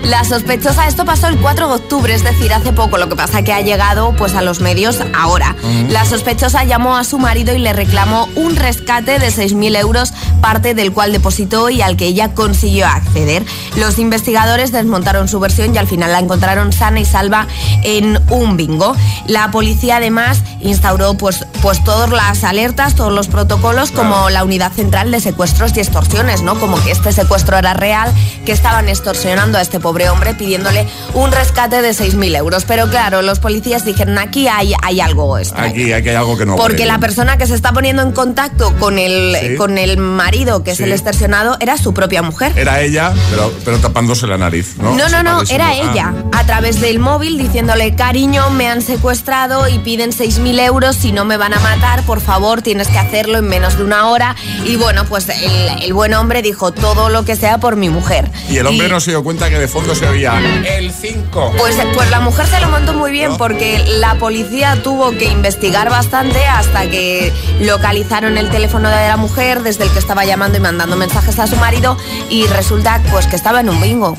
La 0.04 0.24
sospechosa, 0.24 0.86
esto 0.86 1.04
pasó 1.04 1.26
el 1.26 1.38
4 1.38 1.68
de 1.68 1.74
octubre, 1.74 2.14
es 2.14 2.22
decir, 2.22 2.52
hace 2.52 2.72
poco, 2.72 2.98
lo 2.98 3.08
que 3.08 3.16
pasa 3.16 3.42
que 3.42 3.52
ha 3.52 3.60
llegado 3.60 4.14
pues 4.16 4.34
a 4.34 4.42
los 4.42 4.60
medios 4.60 5.00
ahora. 5.14 5.56
La 5.88 6.04
sospechosa 6.04 6.64
llamó 6.64 6.96
a 6.96 7.04
su 7.04 7.18
marido 7.18 7.54
y 7.54 7.58
le 7.58 7.72
reclamó 7.72 8.28
un 8.36 8.56
rescate 8.56 9.18
de 9.18 9.28
6.000 9.28 9.78
euros, 9.78 10.12
parte 10.40 10.74
del 10.74 10.92
cual 10.92 11.12
depositó 11.12 11.70
y 11.70 11.82
al 11.82 11.96
que 11.96 12.06
ella 12.06 12.34
consiguió 12.34 12.86
acceder. 12.86 13.44
Los 13.76 13.98
investigadores 13.98 14.72
desmontaron 14.74 15.28
su 15.28 15.40
versión 15.40 15.74
y 15.74 15.78
al 15.78 15.86
final 15.86 16.12
la 16.12 16.18
encontraron 16.18 16.72
sana 16.72 17.00
y 17.00 17.04
salva 17.04 17.46
en 17.82 18.20
un 18.30 18.56
bingo. 18.56 18.94
La 19.26 19.50
policía 19.50 19.96
además 19.96 20.42
instauró 20.60 21.14
pues, 21.14 21.46
pues 21.62 21.82
todas 21.84 22.10
las 22.10 22.44
alertas, 22.44 22.94
todos 22.94 23.12
los 23.12 23.28
protocolos, 23.28 23.90
como 23.90 24.30
la 24.30 24.44
unidad 24.44 24.72
central 24.72 25.10
de 25.10 25.20
secuestros 25.20 25.76
y 25.76 25.80
extorsiones, 25.80 26.42
¿no? 26.42 26.58
Como 26.58 26.82
que 26.82 26.90
este 26.90 27.12
secuestro 27.12 27.56
era 27.56 27.74
real, 27.74 28.12
que 28.44 28.52
estaban 28.52 28.88
extorsionando 28.88 29.58
a 29.58 29.62
este 29.62 29.80
pobre 29.80 30.08
hombre 30.10 30.34
pidiéndole 30.34 30.86
un 31.14 31.32
rescate 31.32 31.80
de 31.82 31.90
6.000 31.90 32.36
euros. 32.36 32.64
Pero 32.64 32.88
claro, 32.88 33.22
los 33.22 33.38
policías 33.38 33.84
dijeron, 33.84 34.18
aquí 34.18 34.48
hay, 34.48 34.74
hay 34.82 35.00
algo 35.00 35.38
extraño. 35.38 35.70
Aquí, 35.70 35.92
aquí 35.92 36.08
hay 36.10 36.16
algo 36.16 36.36
que 36.36 36.46
no. 36.46 36.56
Porque 36.56 36.86
la 36.86 36.98
persona 36.98 37.36
que 37.38 37.46
se 37.46 37.54
está 37.54 37.72
poniendo 37.72 38.02
en 38.02 38.12
contacto 38.12 38.74
con 38.78 38.98
el, 38.98 39.36
Sí. 39.40 39.56
con 39.56 39.78
el 39.78 39.96
marido, 39.98 40.62
que 40.64 40.72
es 40.72 40.78
Sí. 40.78 40.84
el 40.84 40.92
extorsionado, 40.92 41.56
era 41.60 41.76
su 41.78 41.92
propia 41.94 42.22
mujer. 42.22 42.52
Era 42.56 42.80
ella, 42.80 43.12
pero, 43.30 43.52
pero 43.64 43.78
tapándose 43.78 44.26
la 44.26 44.38
nariz, 44.38 44.63
¿no? 44.78 44.94
No, 44.96 45.22
no, 45.22 45.42
era 45.48 45.68
ah. 45.68 45.74
ella. 45.74 46.14
A 46.32 46.44
través 46.44 46.80
del 46.80 46.98
móvil 46.98 47.38
diciéndole, 47.38 47.94
cariño, 47.94 48.50
me 48.50 48.68
han 48.68 48.82
secuestrado 48.82 49.68
y 49.68 49.78
piden 49.78 50.10
6.000 50.10 50.60
euros. 50.60 50.96
Si 50.96 51.12
no 51.12 51.24
me 51.24 51.36
van 51.36 51.54
a 51.54 51.60
matar, 51.60 52.02
por 52.02 52.20
favor, 52.20 52.62
tienes 52.62 52.88
que 52.88 52.98
hacerlo 52.98 53.38
en 53.38 53.48
menos 53.48 53.76
de 53.78 53.84
una 53.84 54.08
hora. 54.08 54.34
Y 54.64 54.76
bueno, 54.76 55.04
pues 55.04 55.28
el, 55.28 55.82
el 55.82 55.92
buen 55.92 56.14
hombre 56.14 56.42
dijo 56.42 56.72
todo 56.72 57.08
lo 57.08 57.24
que 57.24 57.36
sea 57.36 57.58
por 57.58 57.76
mi 57.76 57.88
mujer. 57.88 58.30
Y 58.48 58.58
el 58.58 58.66
hombre 58.66 58.86
Y- 58.88 58.90
no 58.90 59.00
se 59.00 59.10
dio 59.10 59.22
cuenta 59.22 59.48
que 59.50 59.58
de 59.58 59.68
fondo 59.68 59.94
se 59.94 60.06
oía 60.08 60.38
el 60.76 60.92
5. 60.92 61.52
Pues, 61.58 61.76
pues 61.94 62.10
la 62.10 62.20
mujer 62.20 62.46
se 62.46 62.60
lo 62.60 62.68
montó 62.68 62.92
muy 62.94 63.10
bien 63.10 63.36
porque 63.36 63.84
la 63.98 64.14
policía 64.16 64.82
tuvo 64.82 65.12
que 65.12 65.26
investigar 65.26 65.90
bastante 65.90 66.44
hasta 66.46 66.88
que 66.90 67.32
localizaron 67.60 68.38
el 68.38 68.50
teléfono 68.50 68.88
de 68.88 69.08
la 69.08 69.16
mujer 69.16 69.62
desde 69.62 69.84
el 69.84 69.90
que 69.90 69.98
estaba 69.98 70.24
llamando 70.24 70.58
y 70.58 70.60
mandando 70.60 70.96
mensajes 70.96 71.38
a 71.38 71.46
su 71.46 71.56
marido 71.56 71.96
y 72.30 72.46
resulta 72.46 73.00
pues 73.10 73.26
que 73.26 73.36
estaba 73.36 73.60
en 73.60 73.68
un 73.70 73.80
bingo, 73.80 74.16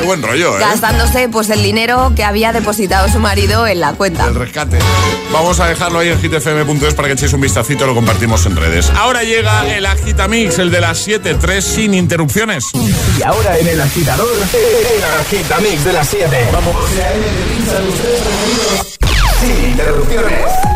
Qué 0.00 0.06
buen 0.06 0.22
rollo, 0.22 0.56
¿eh? 0.56 0.60
gastándose 0.60 1.28
pues 1.28 1.50
el 1.50 1.62
dinero 1.62 2.12
que 2.14 2.24
había 2.24 2.52
depositado 2.52 3.08
su 3.08 3.18
marido 3.18 3.66
en 3.66 3.80
la 3.80 3.92
cuenta. 3.94 4.26
El 4.26 4.34
rescate. 4.34 4.78
Vamos 5.32 5.58
a 5.60 5.66
dejarlo 5.66 5.98
ahí 5.98 6.08
en 6.08 6.20
hitfm.es 6.20 6.94
para 6.94 7.08
que 7.08 7.14
echéis 7.14 7.32
un 7.32 7.40
vistacito 7.40 7.84
y 7.84 7.86
lo 7.88 7.94
compartimos 7.94 8.46
en 8.46 8.56
redes. 8.56 8.90
Ahora 8.90 9.22
llega 9.22 9.66
el 9.74 9.84
Agitamix, 9.84 10.58
el 10.58 10.70
de 10.70 10.80
las 10.80 11.06
7.3 11.06 11.60
sin 11.60 11.94
interrupciones. 11.94 12.64
Y 13.18 13.22
ahora 13.22 13.58
en 13.58 13.68
el 13.68 13.80
agitador, 13.80 14.28
el 14.52 15.04
agitamix 15.20 15.84
de 15.84 15.92
las 15.92 16.08
7. 16.08 16.48
Vamos. 16.52 16.76
Sin 19.40 19.70
interrupciones. 19.70 20.75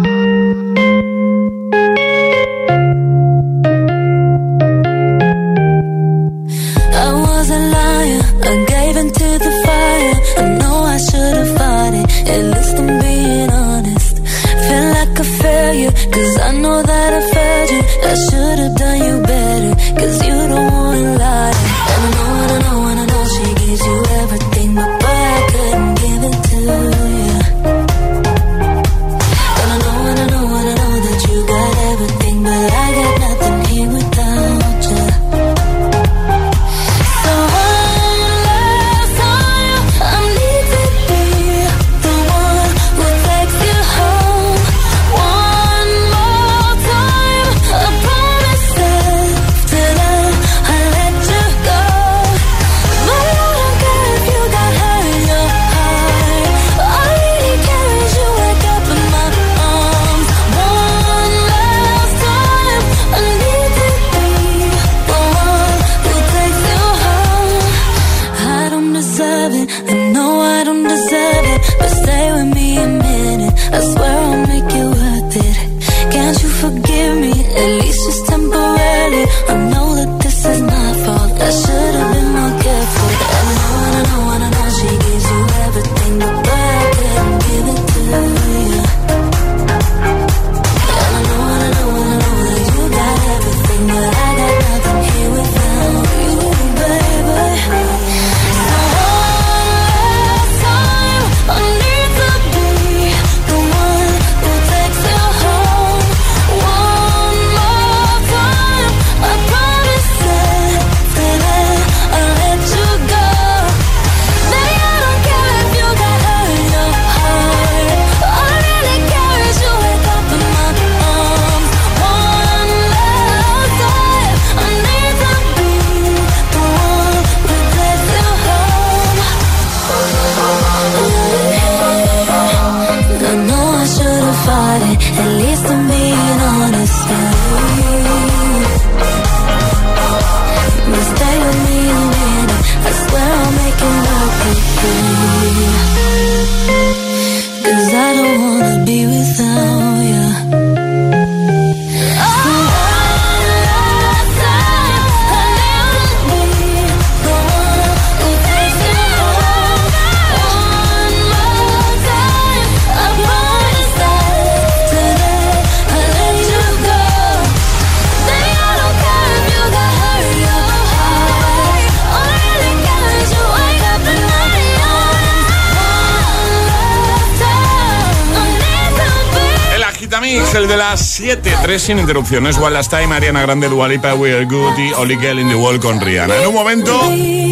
De 180.71 180.77
las 180.77 181.01
7, 181.01 181.53
3 181.63 181.81
sin 181.81 181.99
interrupciones. 181.99 182.57
One 182.57 182.71
Last 182.71 182.89
Time, 182.89 183.13
Ariana 183.13 183.41
Grande, 183.41 183.67
Dualipa, 183.67 184.13
We 184.13 184.33
Are 184.33 184.45
Good 184.45 184.77
y 184.77 184.93
Only 184.93 185.17
Girl 185.17 185.39
in 185.39 185.49
the 185.49 185.55
World 185.55 185.81
con 185.81 185.99
Rihanna. 185.99 186.33
En 186.37 186.47
un 186.47 186.53
momento, 186.53 186.97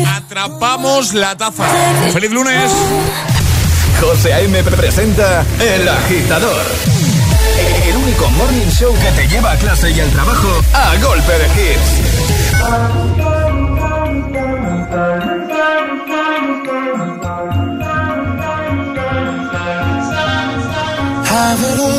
atrapamos 0.08 1.14
la 1.14 1.36
taza. 1.36 1.68
¡Feliz 2.14 2.32
lunes! 2.32 2.72
José 4.00 4.34
A.M. 4.34 4.64
presenta 4.64 5.44
El 5.60 5.90
Agitador. 5.90 6.66
El 7.90 7.98
único 7.98 8.30
morning 8.30 8.70
show 8.72 8.96
que 9.02 9.12
te 9.12 9.28
lleva 9.28 9.52
a 9.52 9.58
clase 9.58 9.92
y 9.92 10.00
al 10.00 10.10
trabajo 10.12 10.48
a 10.72 10.96
golpe 11.04 11.34
de 11.34 11.46
hits. 11.46 12.00
Have 21.32 21.60
it 21.62 21.80
all, 21.80 21.99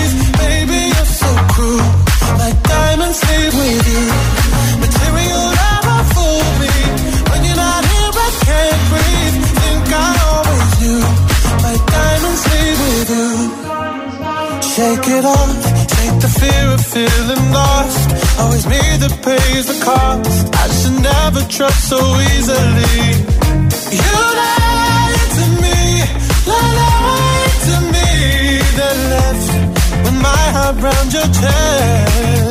Shake 14.75 15.07
it 15.09 15.25
off. 15.25 15.63
Take 15.87 16.19
the 16.21 16.31
fear 16.39 16.71
of 16.73 16.81
feeling 16.85 17.51
lost. 17.51 18.39
Always 18.39 18.65
me 18.65 18.79
that 19.01 19.13
pays 19.21 19.65
the 19.67 19.77
cost. 19.83 20.55
I 20.55 20.67
should 20.77 20.97
never 21.03 21.41
trust 21.47 21.89
so 21.89 21.99
easily. 22.31 22.97
You 23.99 24.17
lied 24.39 25.29
to 25.37 25.45
me. 25.63 25.79
To 27.67 27.75
me. 27.93 28.09
Then 28.79 28.97
left 29.13 29.49
with 30.03 30.17
my 30.21 30.43
heart 30.55 30.75
round 30.81 31.13
your 31.13 31.29
chest. 31.39 32.50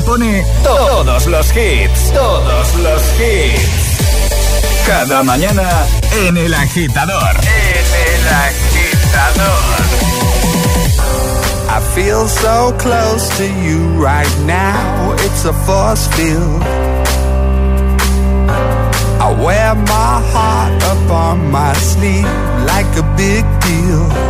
te 0.00 0.06
pone 0.06 0.44
todos 0.62 1.26
los 1.26 1.46
hits, 1.56 2.12
todos 2.12 2.74
los 2.76 3.02
hits. 3.18 4.86
Cada 4.86 5.22
mañana 5.22 5.68
en 6.26 6.36
El 6.36 6.54
Agitador. 6.54 7.36
En 7.40 7.86
El 8.08 8.28
Agitador. 8.48 9.60
I 11.68 11.80
feel 11.94 12.28
so 12.28 12.72
close 12.78 13.28
to 13.36 13.44
you 13.44 13.78
right 14.02 14.38
now. 14.44 15.14
It's 15.24 15.44
a 15.44 15.52
force 15.64 16.06
field. 16.16 16.62
I 19.20 19.32
wear 19.44 19.74
my 19.74 20.22
heart 20.32 20.82
up 20.84 21.10
on 21.10 21.50
my 21.50 21.72
sleeve 21.74 22.28
like 22.66 22.90
a 22.96 23.04
big 23.16 23.44
deal. 23.60 24.29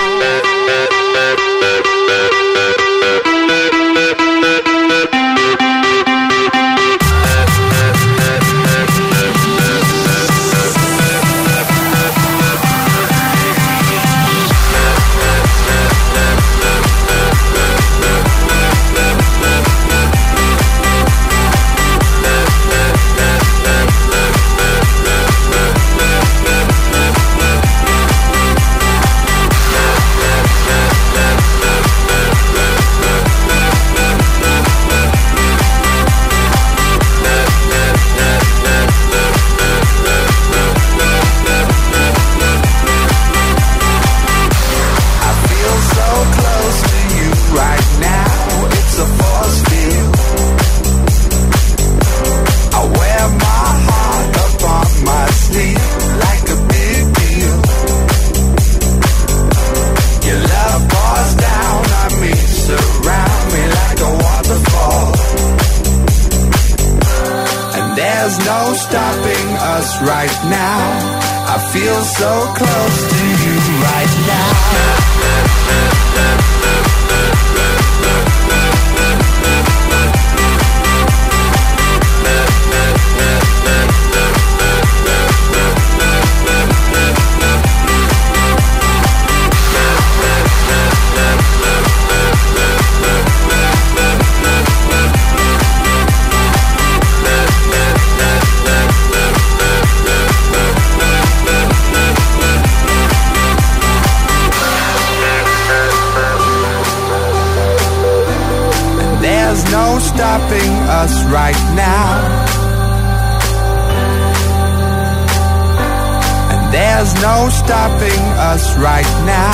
Stopping 117.71 118.21
us 118.51 118.75
right 118.75 119.07
now. 119.25 119.50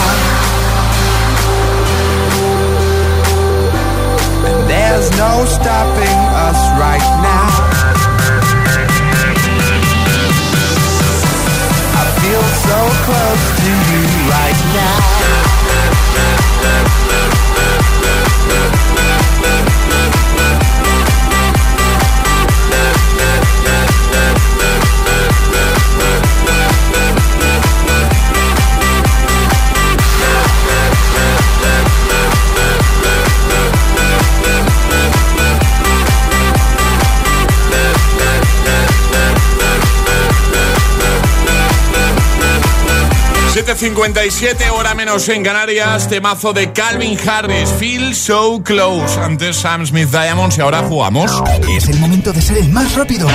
...7.57 43.77 44.71
hora 44.71 44.95
menos 44.95 45.29
en 45.29 45.43
Canarias... 45.43 46.09
...temazo 46.09 46.51
de 46.51 46.73
Calvin 46.73 47.15
Harris... 47.29 47.69
...Feel 47.69 48.15
So 48.15 48.63
Close... 48.63 49.19
...antes 49.21 49.57
Sam 49.57 49.85
Smith 49.85 50.09
Diamonds... 50.09 50.57
...y 50.57 50.61
ahora 50.61 50.81
jugamos... 50.81 51.31
Es 51.69 51.87
el 51.87 51.99
momento 51.99 52.33
de 52.33 52.41
ser 52.41 52.57
el 52.57 52.69
más 52.69 52.95
rápido. 52.95 53.27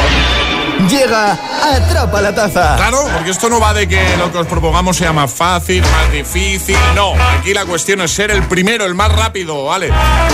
Llega 0.89 1.39
Atrapa 1.63 2.21
la 2.21 2.35
Taza. 2.35 2.77
Claro, 2.77 2.99
porque 3.15 3.31
esto 3.31 3.49
no 3.49 3.61
va 3.61 3.73
de 3.73 3.87
que 3.87 4.01
lo 4.19 4.33
que 4.33 4.39
os 4.39 4.47
propongamos 4.47 4.97
sea 4.97 5.13
más 5.13 5.33
fácil, 5.33 5.83
más 5.83 6.13
difícil. 6.13 6.77
No, 6.95 7.13
aquí 7.39 7.55
la 7.55 7.65
cuestión 7.65 8.01
es 8.01 8.11
ser 8.11 8.31
el 8.31 8.43
primero, 8.45 8.85
el 8.85 8.95
más 8.95 9.13
rápido, 9.13 9.65
¿vale? 9.65 9.91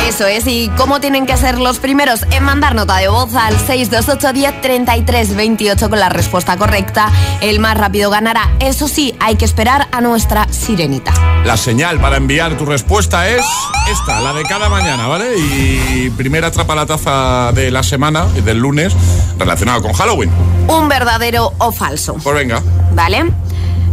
Eso 0.06 0.26
es, 0.26 0.46
¿y 0.46 0.70
cómo 0.76 1.00
tienen 1.00 1.26
que 1.26 1.36
ser 1.36 1.58
los 1.58 1.78
primeros 1.78 2.24
en 2.30 2.44
mandar 2.44 2.74
nota 2.74 2.96
de 2.96 3.08
voz 3.08 3.34
al 3.34 3.58
628 3.58 4.32
10 4.32 4.60
33 4.60 5.36
28 5.36 5.90
con 5.90 6.00
la 6.00 6.08
respuesta 6.08 6.56
correcta? 6.56 7.10
El 7.40 7.60
más 7.60 7.76
rápido 7.76 8.10
ganará. 8.10 8.50
Eso 8.60 8.88
sí, 8.88 9.14
hay 9.20 9.36
que 9.36 9.44
esperar 9.44 9.88
a 9.92 10.00
nuestra 10.00 10.46
sirenita. 10.50 11.12
La 11.44 11.56
señal 11.56 12.00
para 12.00 12.16
enviar 12.16 12.56
tu 12.56 12.64
respuesta 12.64 13.28
es 13.28 13.44
esta, 13.90 14.20
la 14.20 14.32
de 14.32 14.42
cada 14.44 14.68
mañana, 14.68 15.06
¿vale? 15.06 15.38
Y 15.38 16.10
primera 16.10 16.48
atrapa 16.48 16.74
la 16.74 16.86
taza 16.86 17.52
de 17.52 17.70
la 17.70 17.82
semana, 17.82 18.26
del 18.26 18.58
lunes, 18.58 18.94
relacionado 19.38 19.82
con 19.82 19.92
Halloween. 19.92 20.30
Un 20.68 20.88
verdadero 20.88 21.52
o 21.58 21.72
falso. 21.72 22.14
Pues 22.22 22.34
venga. 22.36 22.62
¿Vale? 22.92 23.30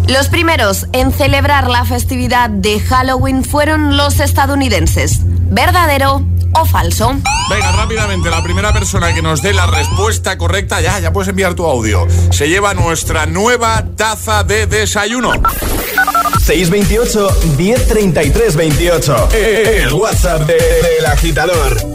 Los 0.08 0.28
primeros 0.28 0.86
en 0.91 1.12
celebrar 1.12 1.68
la 1.68 1.84
festividad 1.86 2.50
de 2.50 2.80
Halloween 2.80 3.43
fueron 3.43 3.98
los 3.98 4.20
estadounidenses. 4.20 5.20
¿Verdadero 5.24 6.22
o 6.54 6.66
falso? 6.66 7.16
Venga, 7.50 7.72
rápidamente, 7.72 8.30
la 8.30 8.43
primera 8.43 8.72
persona 8.72 9.14
que 9.14 9.22
nos 9.22 9.41
dé 9.41 9.54
la 9.54 9.66
respuesta 9.68 10.38
correcta, 10.38 10.80
ya, 10.82 11.00
ya 11.00 11.12
puedes 11.12 11.30
enviar 11.30 11.54
tu 11.56 11.66
audio. 11.66 12.06
Se 12.32 12.48
lleva 12.48 12.74
nuestra 12.74 13.26
nueva 13.26 13.84
taza 13.96 14.43
de 14.43 14.68
desayuno. 14.68 15.32
628 16.39 17.28
1033 17.58 18.56
28. 18.56 19.30
El 19.34 19.93
WhatsApp 19.93 20.41
de- 20.41 20.54
del 20.54 21.06
agitador. 21.08 21.95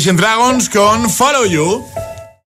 Imagine 0.00 0.16
Dragons 0.16 0.70
con 0.70 1.10
Follow 1.10 1.44
You. 1.44 1.89